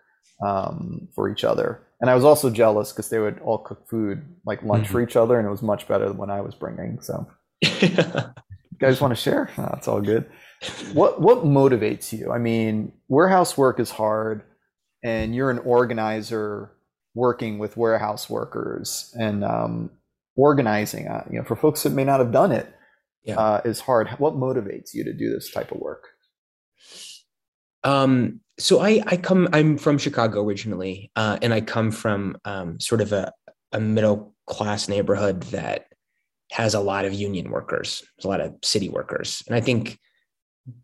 um, 0.46 1.08
for 1.14 1.30
each 1.30 1.44
other. 1.44 1.82
And 2.02 2.10
I 2.10 2.16
was 2.16 2.26
also 2.26 2.50
jealous 2.50 2.92
because 2.92 3.10
they 3.10 3.20
would 3.20 3.40
all 3.40 3.60
cook 3.60 3.88
food 3.88 4.24
like 4.46 4.64
lunch 4.64 4.86
mm-hmm. 4.86 4.92
for 4.92 5.02
each 5.02 5.16
other, 5.16 5.38
and 5.40 5.48
it 5.48 5.52
was 5.52 5.62
much 5.62 5.88
better 5.88 6.08
than 6.08 6.18
what 6.18 6.30
I 6.30 6.42
was 6.42 6.54
bringing. 6.54 7.00
So, 7.02 7.28
you 7.62 7.90
guys 8.80 9.02
want 9.02 9.12
to 9.12 9.22
share? 9.22 9.50
No, 9.58 9.74
it's 9.78 9.88
all 9.88 10.02
good. 10.02 10.30
What 10.94 11.22
what 11.22 11.46
motivates 11.46 12.12
you? 12.12 12.32
I 12.32 12.38
mean, 12.38 12.92
warehouse 13.08 13.58
work 13.58 13.80
is 13.80 13.92
hard 13.92 14.44
and 15.06 15.36
you're 15.36 15.52
an 15.52 15.60
organizer 15.60 16.72
working 17.14 17.60
with 17.60 17.78
warehouse 17.78 18.30
workers 18.30 19.14
and 19.20 19.44
um, 19.46 19.92
organizing, 20.36 21.08
uh, 21.08 21.24
you 21.30 21.38
know, 21.38 21.46
for 21.46 21.56
folks 21.56 21.84
that 21.84 21.92
may 21.92 22.04
not 22.04 22.20
have 22.20 22.32
done 22.32 22.52
it, 22.52 22.75
yeah. 23.26 23.38
uh, 23.38 23.62
is 23.66 23.80
hard. 23.80 24.10
What 24.18 24.36
motivates 24.36 24.94
you 24.94 25.04
to 25.04 25.14
do 25.14 25.32
this 25.34 25.52
type 25.52 25.72
of 25.72 25.80
work? 25.80 26.08
Um, 27.84 28.42
so 28.58 28.80
I, 28.80 29.02
I 29.06 29.18
come, 29.18 29.50
I'm 29.54 29.78
from 29.78 29.98
Chicago 29.98 30.44
originally, 30.44 31.12
uh, 31.16 31.38
and 31.42 31.54
I 31.54 31.62
come 31.62 31.92
from 31.92 32.38
um, 32.46 32.80
sort 32.80 33.02
of 33.02 33.12
a, 33.14 33.32
a 33.72 33.80
middle 33.80 34.34
class 34.48 34.88
neighborhood 34.88 35.44
that 35.44 35.88
has 36.52 36.74
a 36.74 36.80
lot 36.80 37.06
of 37.06 37.14
union 37.14 37.50
workers, 37.50 38.04
a 38.24 38.28
lot 38.28 38.42
of 38.42 38.56
city 38.64 38.90
workers. 38.90 39.44
And 39.48 39.56
I 39.56 39.62
think 39.62 40.00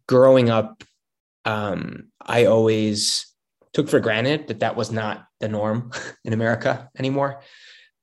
growing 0.08 0.50
up, 0.50 0.84
um, 1.46 2.10
I 2.20 2.46
always 2.46 3.26
took 3.74 3.88
for 3.88 4.00
granted 4.00 4.48
that 4.48 4.60
that 4.60 4.76
was 4.76 4.92
not 4.92 5.26
the 5.40 5.48
norm 5.48 5.92
in 6.26 6.34
America 6.34 6.90
anymore. 6.98 7.42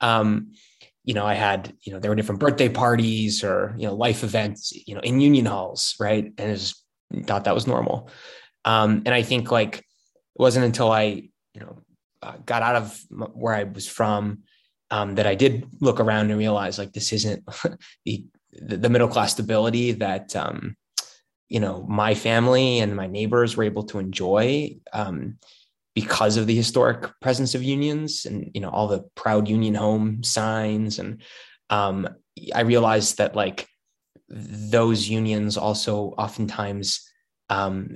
Um, 0.01 0.53
you 1.03 1.13
know, 1.13 1.25
I 1.25 1.33
had, 1.33 1.73
you 1.81 1.93
know, 1.93 1.99
there 1.99 2.11
were 2.11 2.15
different 2.15 2.41
birthday 2.41 2.69
parties 2.69 3.43
or, 3.43 3.73
you 3.77 3.87
know, 3.87 3.95
life 3.95 4.23
events, 4.23 4.71
you 4.87 4.95
know, 4.95 5.01
in 5.01 5.21
union 5.21 5.45
halls, 5.45 5.95
right? 5.99 6.25
And 6.37 6.51
I 6.51 6.53
just 6.53 6.83
thought 7.23 7.45
that 7.45 7.55
was 7.55 7.67
normal. 7.67 8.09
Um, 8.65 9.03
and 9.05 9.15
I 9.15 9.23
think 9.23 9.51
like 9.51 9.77
it 9.77 9.83
wasn't 10.35 10.65
until 10.65 10.91
I, 10.91 11.29
you 11.53 11.61
know, 11.61 11.81
uh, 12.21 12.35
got 12.45 12.61
out 12.61 12.75
of 12.75 12.99
where 13.09 13.55
I 13.55 13.63
was 13.63 13.87
from 13.87 14.43
um, 14.91 15.15
that 15.15 15.27
I 15.27 15.35
did 15.35 15.67
look 15.79 15.99
around 15.99 16.29
and 16.29 16.39
realize 16.39 16.77
like 16.77 16.93
this 16.93 17.13
isn't 17.13 17.43
the 18.05 18.25
the 18.51 18.89
middle 18.89 19.07
class 19.07 19.33
stability 19.33 19.93
that 19.93 20.35
um, 20.35 20.75
you 21.47 21.59
know 21.59 21.85
my 21.87 22.15
family 22.15 22.79
and 22.79 22.95
my 22.95 23.07
neighbors 23.07 23.55
were 23.55 23.63
able 23.63 23.83
to 23.83 23.99
enjoy. 23.99 24.75
Um, 24.91 25.37
because 25.95 26.37
of 26.37 26.47
the 26.47 26.55
historic 26.55 27.09
presence 27.21 27.55
of 27.55 27.63
unions 27.63 28.25
and 28.25 28.51
you 28.53 28.61
know 28.61 28.69
all 28.69 28.87
the 28.87 29.01
proud 29.15 29.47
union 29.47 29.75
home 29.75 30.23
signs. 30.23 30.99
And 30.99 31.21
um, 31.69 32.07
i 32.55 32.61
realized 32.61 33.17
that 33.17 33.35
like 33.35 33.67
those 34.29 35.09
unions 35.09 35.57
also 35.57 36.13
oftentimes 36.17 37.09
um, 37.49 37.95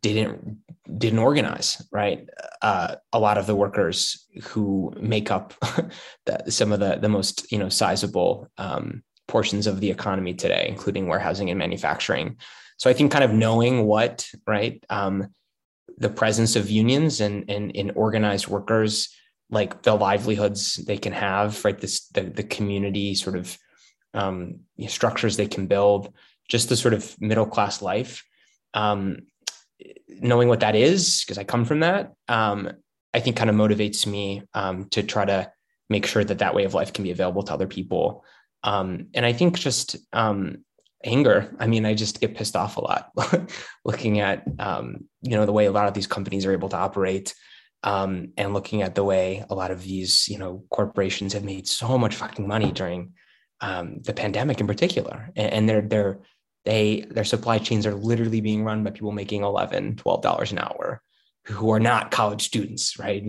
didn't 0.00 0.58
didn't 0.98 1.18
organize 1.18 1.82
right? 1.92 2.28
Uh, 2.60 2.96
a 3.12 3.18
lot 3.18 3.38
of 3.38 3.46
the 3.46 3.54
workers 3.54 4.26
who 4.42 4.92
make 5.00 5.30
up 5.30 5.54
the, 6.26 6.50
some 6.50 6.72
of 6.72 6.80
the 6.80 6.96
the 6.96 7.08
most 7.08 7.50
you 7.50 7.58
know 7.58 7.68
sizable 7.68 8.48
um, 8.58 9.02
portions 9.28 9.66
of 9.66 9.80
the 9.80 9.90
economy 9.90 10.34
today 10.34 10.66
including 10.68 11.06
warehousing 11.06 11.50
and 11.50 11.58
manufacturing. 11.58 12.36
So 12.76 12.90
i 12.90 12.92
think 12.92 13.12
kind 13.12 13.24
of 13.24 13.32
knowing 13.32 13.84
what 13.84 14.28
right 14.46 14.84
um, 14.90 15.28
the 15.98 16.08
presence 16.08 16.56
of 16.56 16.70
unions 16.70 17.20
and 17.20 17.48
and 17.48 17.70
in 17.72 17.90
organized 17.90 18.48
workers 18.48 19.14
like 19.50 19.82
the 19.82 19.94
livelihoods 19.94 20.76
they 20.76 20.96
can 20.96 21.12
have 21.12 21.64
right? 21.64 21.78
This 21.78 22.08
the, 22.08 22.22
the 22.22 22.42
community 22.42 23.14
sort 23.14 23.36
of 23.36 23.56
um, 24.14 24.60
structures 24.88 25.36
they 25.36 25.46
can 25.46 25.66
build 25.66 26.12
just 26.48 26.68
the 26.68 26.76
sort 26.76 26.94
of 26.94 27.14
middle 27.20 27.46
class 27.46 27.82
life. 27.82 28.24
Um, 28.74 29.22
knowing 30.08 30.48
what 30.48 30.60
that 30.60 30.74
is 30.74 31.22
because 31.24 31.38
i 31.38 31.44
come 31.44 31.64
from 31.64 31.80
that 31.80 32.12
um, 32.28 32.70
i 33.14 33.20
think 33.20 33.36
kind 33.36 33.50
of 33.50 33.56
motivates 33.56 34.06
me 34.06 34.42
um, 34.54 34.88
to 34.90 35.02
try 35.02 35.24
to 35.24 35.50
make 35.88 36.06
sure 36.06 36.24
that 36.24 36.38
that 36.38 36.54
way 36.54 36.64
of 36.64 36.74
life 36.74 36.92
can 36.92 37.04
be 37.04 37.10
available 37.10 37.42
to 37.42 37.52
other 37.52 37.66
people. 37.66 38.24
Um, 38.62 39.08
and 39.14 39.26
i 39.26 39.32
think 39.32 39.58
just 39.58 39.96
um, 40.12 40.64
anger. 41.04 41.54
I 41.58 41.66
mean, 41.66 41.84
I 41.84 41.94
just 41.94 42.20
get 42.20 42.34
pissed 42.34 42.56
off 42.56 42.76
a 42.76 42.80
lot 42.80 43.10
looking 43.84 44.20
at 44.20 44.44
um, 44.58 45.04
you 45.22 45.32
know 45.32 45.46
the 45.46 45.52
way 45.52 45.66
a 45.66 45.72
lot 45.72 45.88
of 45.88 45.94
these 45.94 46.06
companies 46.06 46.46
are 46.46 46.52
able 46.52 46.68
to 46.70 46.76
operate, 46.76 47.34
um, 47.82 48.32
and 48.36 48.54
looking 48.54 48.82
at 48.82 48.94
the 48.94 49.04
way 49.04 49.44
a 49.50 49.54
lot 49.54 49.70
of 49.70 49.82
these 49.82 50.28
you 50.28 50.38
know 50.38 50.64
corporations 50.70 51.32
have 51.32 51.44
made 51.44 51.66
so 51.66 51.98
much 51.98 52.16
fucking 52.16 52.46
money 52.46 52.72
during 52.72 53.12
um, 53.60 54.00
the 54.02 54.12
pandemic 54.12 54.60
in 54.60 54.66
particular, 54.66 55.30
and, 55.36 55.52
and 55.52 55.68
they're 55.68 55.82
they're 55.82 56.20
they 56.64 57.06
their 57.10 57.24
supply 57.24 57.58
chains 57.58 57.86
are 57.86 57.94
literally 57.94 58.40
being 58.40 58.64
run 58.64 58.84
by 58.84 58.90
people 58.90 59.12
making 59.12 59.42
11 59.42 59.96
12 59.96 60.22
dollars 60.22 60.52
an 60.52 60.58
hour 60.58 61.02
who 61.46 61.72
are 61.72 61.80
not 61.80 62.12
college 62.12 62.42
students 62.42 62.98
right 62.98 63.24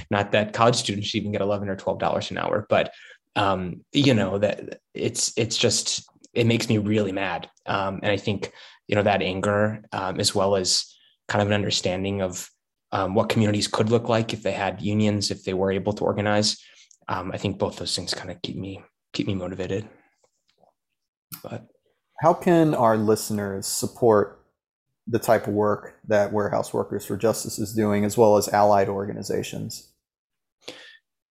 not 0.10 0.32
that 0.32 0.52
college 0.52 0.74
students 0.74 1.08
should 1.08 1.20
even 1.20 1.32
get 1.32 1.40
11 1.40 1.68
or 1.68 1.76
12 1.76 1.98
dollars 1.98 2.30
an 2.30 2.38
hour 2.38 2.66
but 2.68 2.92
um, 3.36 3.84
you 3.92 4.14
know 4.14 4.38
that 4.38 4.80
it's 4.94 5.32
it's 5.36 5.56
just 5.56 6.08
it 6.36 6.46
makes 6.46 6.68
me 6.68 6.78
really 6.78 7.12
mad. 7.12 7.48
Um, 7.64 8.00
and 8.02 8.12
I 8.12 8.16
think, 8.18 8.52
you 8.86 8.94
know, 8.94 9.02
that 9.02 9.22
anger, 9.22 9.82
um, 9.92 10.20
as 10.20 10.34
well 10.34 10.54
as 10.54 10.94
kind 11.28 11.42
of 11.42 11.48
an 11.48 11.54
understanding 11.54 12.20
of 12.20 12.48
um, 12.92 13.14
what 13.14 13.28
communities 13.28 13.66
could 13.66 13.90
look 13.90 14.08
like 14.08 14.32
if 14.32 14.42
they 14.42 14.52
had 14.52 14.82
unions, 14.82 15.30
if 15.30 15.44
they 15.44 15.54
were 15.54 15.72
able 15.72 15.92
to 15.94 16.04
organize. 16.04 16.62
Um, 17.08 17.32
I 17.32 17.38
think 17.38 17.58
both 17.58 17.76
those 17.76 17.96
things 17.96 18.14
kind 18.14 18.30
of 18.30 18.40
keep 18.42 18.56
me 18.56 18.82
keep 19.12 19.26
me 19.26 19.34
motivated. 19.34 19.88
But 21.42 21.66
how 22.20 22.34
can 22.34 22.74
our 22.74 22.96
listeners 22.96 23.66
support 23.66 24.44
the 25.06 25.18
type 25.18 25.46
of 25.46 25.54
work 25.54 25.98
that 26.06 26.32
Warehouse 26.32 26.74
Workers 26.74 27.06
for 27.06 27.16
Justice 27.16 27.58
is 27.58 27.74
doing, 27.74 28.04
as 28.04 28.18
well 28.18 28.36
as 28.36 28.48
allied 28.48 28.88
organizations? 28.88 29.92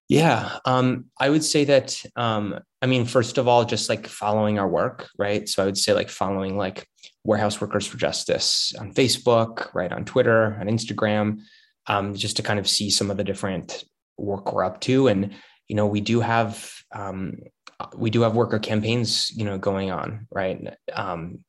Yeah, 0.09 0.59
um, 0.67 1.07
I 1.19 1.31
would 1.31 1.45
say 1.45 1.65
that. 1.65 2.03
Um, 2.15 2.59
I 2.83 2.87
mean, 2.87 3.07
first 3.07 3.39
of 3.39 3.49
all, 3.49 3.65
just 3.65 3.89
like 3.89 4.07
following 4.07 4.59
our 4.59 4.69
work, 4.69 5.09
right? 5.19 5.49
So 5.49 5.63
I 5.63 5.67
would 5.67 5.79
say 5.79 5.95
like 5.95 6.11
following 6.11 6.59
like 6.59 6.87
Warehouse 7.25 7.61
Workers 7.61 7.87
for 7.87 7.97
Justice 7.97 8.75
on 8.79 8.93
Facebook, 8.93 9.73
right, 9.75 9.91
on 9.91 10.05
Twitter, 10.05 10.59
on 10.61 10.67
Instagram, 10.67 11.41
um, 11.87 12.15
just 12.15 12.37
to 12.37 12.43
kind 12.43 12.59
of 12.59 12.69
see 12.69 12.91
some 12.91 13.11
of 13.11 13.17
the 13.17 13.25
different 13.25 13.85
work 14.19 14.53
we're 14.53 14.65
up 14.65 14.81
to. 14.83 15.09
And 15.09 15.35
you 15.69 15.77
know, 15.77 15.87
we 15.87 16.03
do 16.03 16.21
have 16.21 16.71
um, 16.95 17.39
we 17.97 18.11
do 18.11 18.23
have 18.23 18.37
worker 18.37 18.59
campaigns, 18.59 19.31
you 19.31 19.45
know, 19.45 19.57
going 19.57 19.91
on, 19.91 20.27
right? 20.31 20.75
Um, 20.93 21.45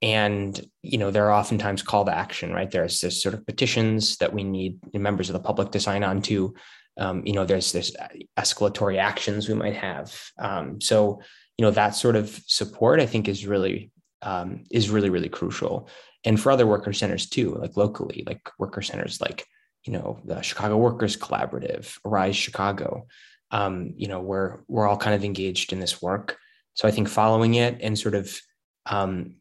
and 0.00 0.58
you 0.82 0.96
know, 0.96 1.10
there 1.10 1.26
are 1.26 1.38
oftentimes 1.38 1.82
call 1.82 2.06
to 2.06 2.14
action, 2.14 2.52
right? 2.52 2.70
There's 2.70 3.00
this 3.00 3.22
sort 3.22 3.34
of 3.34 3.46
petitions 3.46 4.16
that 4.18 4.32
we 4.32 4.44
need 4.44 4.78
members 4.94 5.28
of 5.28 5.34
the 5.34 5.40
public 5.40 5.72
to 5.72 5.80
sign 5.80 6.04
on 6.04 6.22
to 6.22 6.54
um, 6.98 7.22
you 7.26 7.32
know 7.32 7.44
there's 7.44 7.72
there's 7.72 7.94
escalatory 8.38 8.98
actions 8.98 9.48
we 9.48 9.54
might 9.54 9.76
have. 9.76 10.18
Um, 10.38 10.80
so 10.80 11.20
you 11.56 11.64
know 11.64 11.70
that 11.70 11.94
sort 11.94 12.16
of 12.16 12.28
support 12.46 13.00
i 13.00 13.06
think 13.06 13.28
is 13.28 13.46
really 13.46 13.90
um, 14.22 14.64
is 14.70 14.90
really 14.90 15.10
really 15.10 15.28
crucial. 15.28 15.88
And 16.24 16.40
for 16.40 16.50
other 16.50 16.66
worker 16.66 16.92
centers 16.92 17.28
too 17.28 17.54
like 17.54 17.76
locally 17.76 18.24
like 18.26 18.50
worker 18.58 18.82
centers 18.82 19.20
like 19.20 19.46
you 19.84 19.92
know 19.92 20.18
the 20.24 20.42
chicago 20.42 20.76
workers 20.76 21.16
collaborative 21.16 21.96
arise 22.04 22.36
chicago 22.36 23.06
um, 23.52 23.92
you 23.96 24.08
know 24.08 24.20
we're 24.20 24.60
we're 24.66 24.88
all 24.88 24.96
kind 24.96 25.14
of 25.14 25.24
engaged 25.24 25.72
in 25.72 25.80
this 25.80 26.02
work. 26.02 26.38
So 26.74 26.88
i 26.88 26.90
think 26.90 27.08
following 27.08 27.54
it 27.54 27.78
and 27.80 27.98
sort 27.98 28.14
of 28.14 28.40
um, 28.86 29.36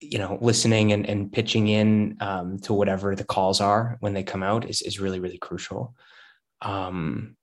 you 0.00 0.18
know 0.18 0.38
listening 0.40 0.92
and, 0.92 1.06
and 1.06 1.32
pitching 1.32 1.68
in 1.68 2.16
um, 2.20 2.58
to 2.60 2.74
whatever 2.74 3.14
the 3.14 3.24
calls 3.24 3.60
are 3.60 3.96
when 4.00 4.14
they 4.14 4.22
come 4.22 4.42
out 4.42 4.68
is, 4.68 4.82
is 4.82 5.00
really 5.00 5.20
really 5.20 5.38
crucial 5.38 5.94
um, 6.62 7.36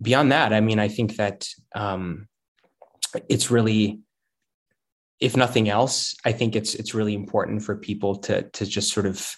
beyond 0.00 0.32
that, 0.32 0.52
I 0.52 0.60
mean, 0.60 0.78
I 0.78 0.88
think 0.88 1.16
that 1.16 1.48
um, 1.74 2.28
it's 3.28 3.50
really, 3.50 4.00
if 5.20 5.36
nothing 5.36 5.68
else, 5.68 6.14
I 6.24 6.32
think 6.32 6.54
it's 6.54 6.74
it's 6.74 6.94
really 6.94 7.14
important 7.14 7.62
for 7.62 7.76
people 7.76 8.16
to 8.16 8.42
to 8.42 8.66
just 8.66 8.92
sort 8.92 9.06
of 9.06 9.34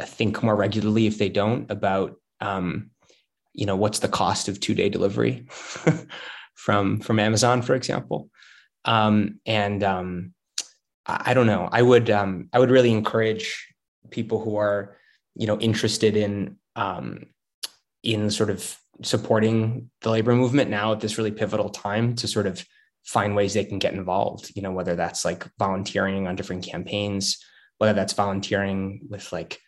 think 0.00 0.42
more 0.42 0.56
regularly 0.56 1.06
if 1.06 1.18
they 1.18 1.28
don't 1.28 1.70
about 1.70 2.16
um, 2.40 2.90
you 3.52 3.66
know 3.66 3.76
what's 3.76 4.00
the 4.00 4.08
cost 4.08 4.48
of 4.48 4.60
two 4.60 4.74
day 4.74 4.88
delivery 4.88 5.46
from 6.54 7.00
from 7.00 7.20
Amazon, 7.20 7.62
for 7.62 7.74
example, 7.74 8.28
um, 8.84 9.38
and 9.46 9.84
um, 9.84 10.34
I, 11.06 11.22
I, 11.26 11.34
don't 11.34 11.46
know. 11.46 11.68
I 11.70 11.82
would 11.82 12.10
um, 12.10 12.48
I 12.52 12.58
would 12.58 12.70
really 12.70 12.90
encourage 12.90 13.72
people 14.10 14.40
who 14.40 14.56
are 14.56 14.96
you 15.36 15.46
know 15.46 15.58
interested 15.60 16.16
in 16.16 16.56
um, 16.74 17.26
in 18.04 18.30
sort 18.30 18.50
of 18.50 18.76
supporting 19.02 19.90
the 20.02 20.10
labor 20.10 20.34
movement 20.34 20.70
now 20.70 20.92
at 20.92 21.00
this 21.00 21.18
really 21.18 21.32
pivotal 21.32 21.70
time 21.70 22.14
to 22.14 22.28
sort 22.28 22.46
of 22.46 22.64
find 23.04 23.34
ways 23.34 23.54
they 23.54 23.64
can 23.64 23.78
get 23.78 23.92
involved 23.92 24.52
you 24.54 24.62
know 24.62 24.72
whether 24.72 24.94
that's 24.94 25.24
like 25.24 25.46
volunteering 25.58 26.26
on 26.26 26.36
different 26.36 26.64
campaigns 26.64 27.38
whether 27.78 27.92
that's 27.92 28.12
volunteering 28.12 29.00
with 29.08 29.32
like 29.32 29.58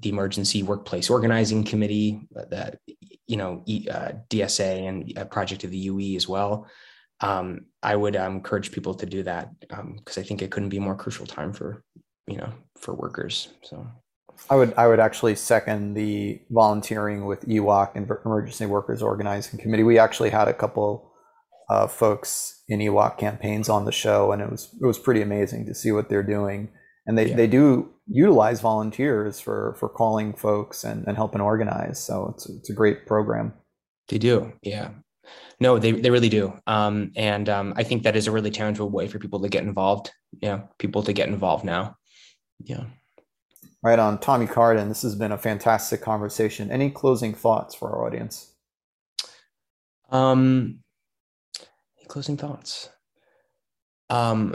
the 0.00 0.08
emergency 0.08 0.62
workplace 0.62 1.10
organizing 1.10 1.64
committee 1.64 2.26
that 2.50 2.78
you 3.26 3.36
know 3.36 3.62
uh, 3.90 4.12
dsa 4.28 4.88
and 4.88 5.12
a 5.16 5.24
project 5.24 5.64
of 5.64 5.70
the 5.70 5.78
ue 5.78 6.16
as 6.16 6.26
well. 6.26 6.66
Um, 7.20 7.66
i 7.82 7.94
would 7.94 8.16
um, 8.16 8.36
encourage 8.36 8.72
people 8.72 8.94
to 8.94 9.06
do 9.06 9.22
that 9.22 9.48
because 9.60 9.78
um, 9.80 10.00
i 10.16 10.22
think 10.22 10.42
it 10.42 10.50
couldn't 10.50 10.70
be 10.70 10.78
a 10.78 10.80
more 10.80 10.96
crucial 10.96 11.26
time 11.26 11.52
for 11.52 11.84
you 12.26 12.36
know 12.36 12.52
for 12.78 12.94
workers 12.94 13.48
so 13.62 13.86
I 14.50 14.56
would 14.56 14.74
I 14.76 14.86
would 14.86 15.00
actually 15.00 15.36
second 15.36 15.94
the 15.94 16.40
volunteering 16.50 17.26
with 17.26 17.46
EWOC 17.46 17.94
and 17.94 18.10
Emergency 18.24 18.66
Workers 18.66 19.02
Organizing 19.02 19.58
Committee. 19.58 19.82
We 19.82 19.98
actually 19.98 20.30
had 20.30 20.48
a 20.48 20.54
couple 20.54 21.12
uh, 21.70 21.86
folks 21.86 22.62
in 22.68 22.80
EWOC 22.80 23.18
campaigns 23.18 23.68
on 23.68 23.84
the 23.84 23.92
show, 23.92 24.32
and 24.32 24.42
it 24.42 24.50
was 24.50 24.74
it 24.80 24.86
was 24.86 24.98
pretty 24.98 25.22
amazing 25.22 25.66
to 25.66 25.74
see 25.74 25.92
what 25.92 26.08
they're 26.08 26.22
doing. 26.22 26.70
And 27.06 27.18
they, 27.18 27.30
yeah. 27.30 27.36
they 27.36 27.48
do 27.48 27.90
utilize 28.06 28.60
volunteers 28.60 29.40
for 29.40 29.74
for 29.78 29.88
calling 29.88 30.34
folks 30.34 30.84
and, 30.84 31.06
and 31.06 31.16
helping 31.16 31.40
organize. 31.40 32.02
So 32.02 32.32
it's 32.34 32.48
it's 32.48 32.70
a 32.70 32.74
great 32.74 33.06
program. 33.06 33.54
They 34.08 34.18
do, 34.18 34.52
yeah. 34.62 34.90
No, 35.60 35.78
they, 35.78 35.92
they 35.92 36.10
really 36.10 36.28
do. 36.28 36.52
Um, 36.66 37.12
and 37.14 37.48
um, 37.48 37.72
I 37.76 37.84
think 37.84 38.02
that 38.02 38.16
is 38.16 38.26
a 38.26 38.32
really 38.32 38.50
tangible 38.50 38.90
way 38.90 39.06
for 39.06 39.20
people 39.20 39.40
to 39.40 39.48
get 39.48 39.62
involved. 39.62 40.10
Yeah, 40.40 40.62
people 40.78 41.02
to 41.04 41.12
get 41.12 41.28
involved 41.28 41.64
now. 41.64 41.96
Yeah. 42.64 42.84
Right 43.82 43.98
on. 43.98 44.20
Tommy 44.20 44.46
Carden, 44.46 44.88
this 44.88 45.02
has 45.02 45.16
been 45.16 45.32
a 45.32 45.38
fantastic 45.38 46.00
conversation. 46.00 46.70
Any 46.70 46.88
closing 46.88 47.34
thoughts 47.34 47.74
for 47.74 47.90
our 47.90 48.06
audience? 48.06 48.52
Um, 50.10 50.80
closing 52.06 52.36
thoughts. 52.36 52.90
Um, 54.08 54.54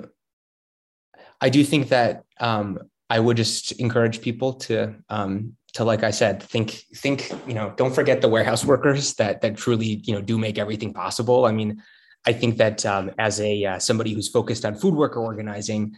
I 1.41 1.49
do 1.49 1.63
think 1.63 1.89
that 1.89 2.23
um, 2.39 2.79
I 3.09 3.19
would 3.19 3.35
just 3.35 3.73
encourage 3.73 4.21
people 4.21 4.53
to 4.53 4.95
um, 5.09 5.57
to 5.73 5.83
like 5.83 6.03
I 6.03 6.11
said, 6.11 6.41
think 6.41 6.83
think 6.95 7.31
you 7.45 7.53
know, 7.53 7.73
don't 7.75 7.93
forget 7.93 8.21
the 8.21 8.29
warehouse 8.29 8.63
workers 8.73 9.15
that 9.15 9.41
that 9.41 9.57
truly 9.57 10.01
you 10.05 10.13
know 10.13 10.21
do 10.21 10.37
make 10.37 10.57
everything 10.57 10.93
possible. 10.93 11.45
I 11.45 11.51
mean, 11.51 11.81
I 12.25 12.33
think 12.33 12.57
that 12.57 12.85
um, 12.85 13.11
as 13.17 13.41
a 13.41 13.65
uh, 13.65 13.79
somebody 13.79 14.13
who's 14.13 14.29
focused 14.29 14.63
on 14.63 14.75
food 14.75 14.93
worker 14.93 15.19
organizing, 15.19 15.95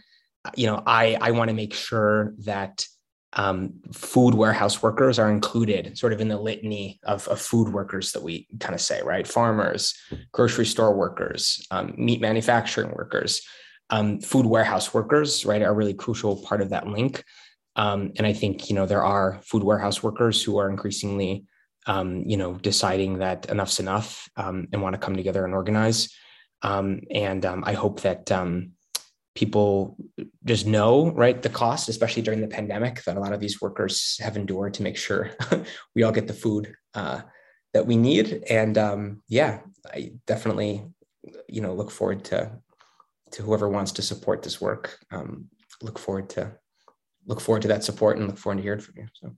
you 0.56 0.66
know, 0.66 0.82
I 0.86 1.16
I 1.20 1.30
want 1.30 1.48
to 1.48 1.54
make 1.54 1.74
sure 1.74 2.34
that 2.38 2.86
um, 3.34 3.74
food 3.92 4.34
warehouse 4.34 4.82
workers 4.82 5.18
are 5.18 5.30
included 5.30 5.96
sort 5.96 6.12
of 6.12 6.20
in 6.20 6.28
the 6.28 6.38
litany 6.38 6.98
of, 7.04 7.28
of 7.28 7.40
food 7.40 7.72
workers 7.72 8.12
that 8.12 8.22
we 8.22 8.48
kind 8.58 8.74
of 8.74 8.80
say, 8.80 9.02
right? 9.02 9.26
Farmers, 9.26 9.94
grocery 10.32 10.66
store 10.66 10.94
workers, 10.94 11.64
um, 11.70 11.94
meat 11.96 12.20
manufacturing 12.20 12.90
workers, 12.90 13.42
um, 13.90 14.20
food 14.20 14.46
warehouse 14.46 14.92
workers, 14.92 15.44
right, 15.44 15.62
are 15.62 15.74
really 15.74 15.94
crucial 15.94 16.42
part 16.42 16.60
of 16.60 16.70
that 16.70 16.88
link. 16.88 17.24
Um, 17.76 18.12
and 18.16 18.26
I 18.26 18.32
think, 18.32 18.68
you 18.68 18.74
know, 18.74 18.86
there 18.86 19.04
are 19.04 19.40
food 19.42 19.62
warehouse 19.62 20.02
workers 20.02 20.42
who 20.42 20.58
are 20.58 20.68
increasingly, 20.68 21.44
um, 21.86 22.24
you 22.26 22.36
know, 22.36 22.54
deciding 22.54 23.18
that 23.18 23.48
enough's 23.48 23.78
enough 23.78 24.28
um, 24.36 24.66
and 24.72 24.82
want 24.82 24.94
to 24.94 25.00
come 25.00 25.14
together 25.16 25.44
and 25.44 25.54
organize. 25.54 26.12
and 27.14 27.44
I 27.44 27.72
hope 27.74 28.00
that, 28.00 28.30
people 29.42 29.96
just 30.44 30.66
know 30.66 31.10
right 31.12 31.40
the 31.42 31.48
cost 31.48 31.88
especially 31.88 32.22
during 32.22 32.40
the 32.42 32.54
pandemic 32.58 33.02
that 33.04 33.16
a 33.16 33.20
lot 33.20 33.32
of 33.32 33.40
these 33.40 33.60
workers 33.60 34.18
have 34.20 34.36
endured 34.36 34.74
to 34.74 34.82
make 34.82 34.96
sure 34.96 35.30
we 35.94 36.02
all 36.02 36.12
get 36.12 36.26
the 36.26 36.40
food 36.44 36.74
uh, 36.94 37.20
that 37.72 37.86
we 37.86 37.96
need. 37.96 38.44
And 38.48 38.76
um, 38.78 39.22
yeah 39.28 39.60
i 39.94 40.12
definitely 40.26 40.84
you 41.48 41.60
know 41.62 41.72
look 41.74 41.90
forward 41.90 42.24
to 42.30 42.38
to 43.32 43.42
whoever 43.42 43.68
wants 43.68 43.92
to 43.92 44.02
support 44.02 44.42
this 44.42 44.60
work. 44.60 44.98
Um, 45.10 45.48
look 45.82 45.98
forward 45.98 46.28
to 46.30 46.52
look 47.26 47.40
forward 47.40 47.62
to 47.62 47.68
that 47.68 47.84
support 47.84 48.18
and 48.18 48.26
look 48.26 48.38
forward 48.38 48.56
to 48.56 48.62
hearing 48.62 48.80
from 48.80 48.94
you 48.96 49.06
so. 49.14 49.30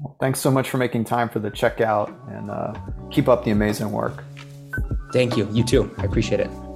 Well, 0.00 0.16
thanks 0.20 0.38
so 0.40 0.50
much 0.50 0.70
for 0.70 0.78
making 0.78 1.04
time 1.04 1.28
for 1.28 1.40
the 1.40 1.50
checkout 1.50 2.08
and 2.36 2.50
uh, 2.50 2.72
keep 3.10 3.28
up 3.28 3.44
the 3.44 3.50
amazing 3.50 3.90
work. 3.90 4.22
Thank 5.12 5.36
you. 5.36 5.48
You 5.52 5.64
too. 5.64 5.92
I 5.98 6.04
appreciate 6.04 6.40
it 6.40 6.67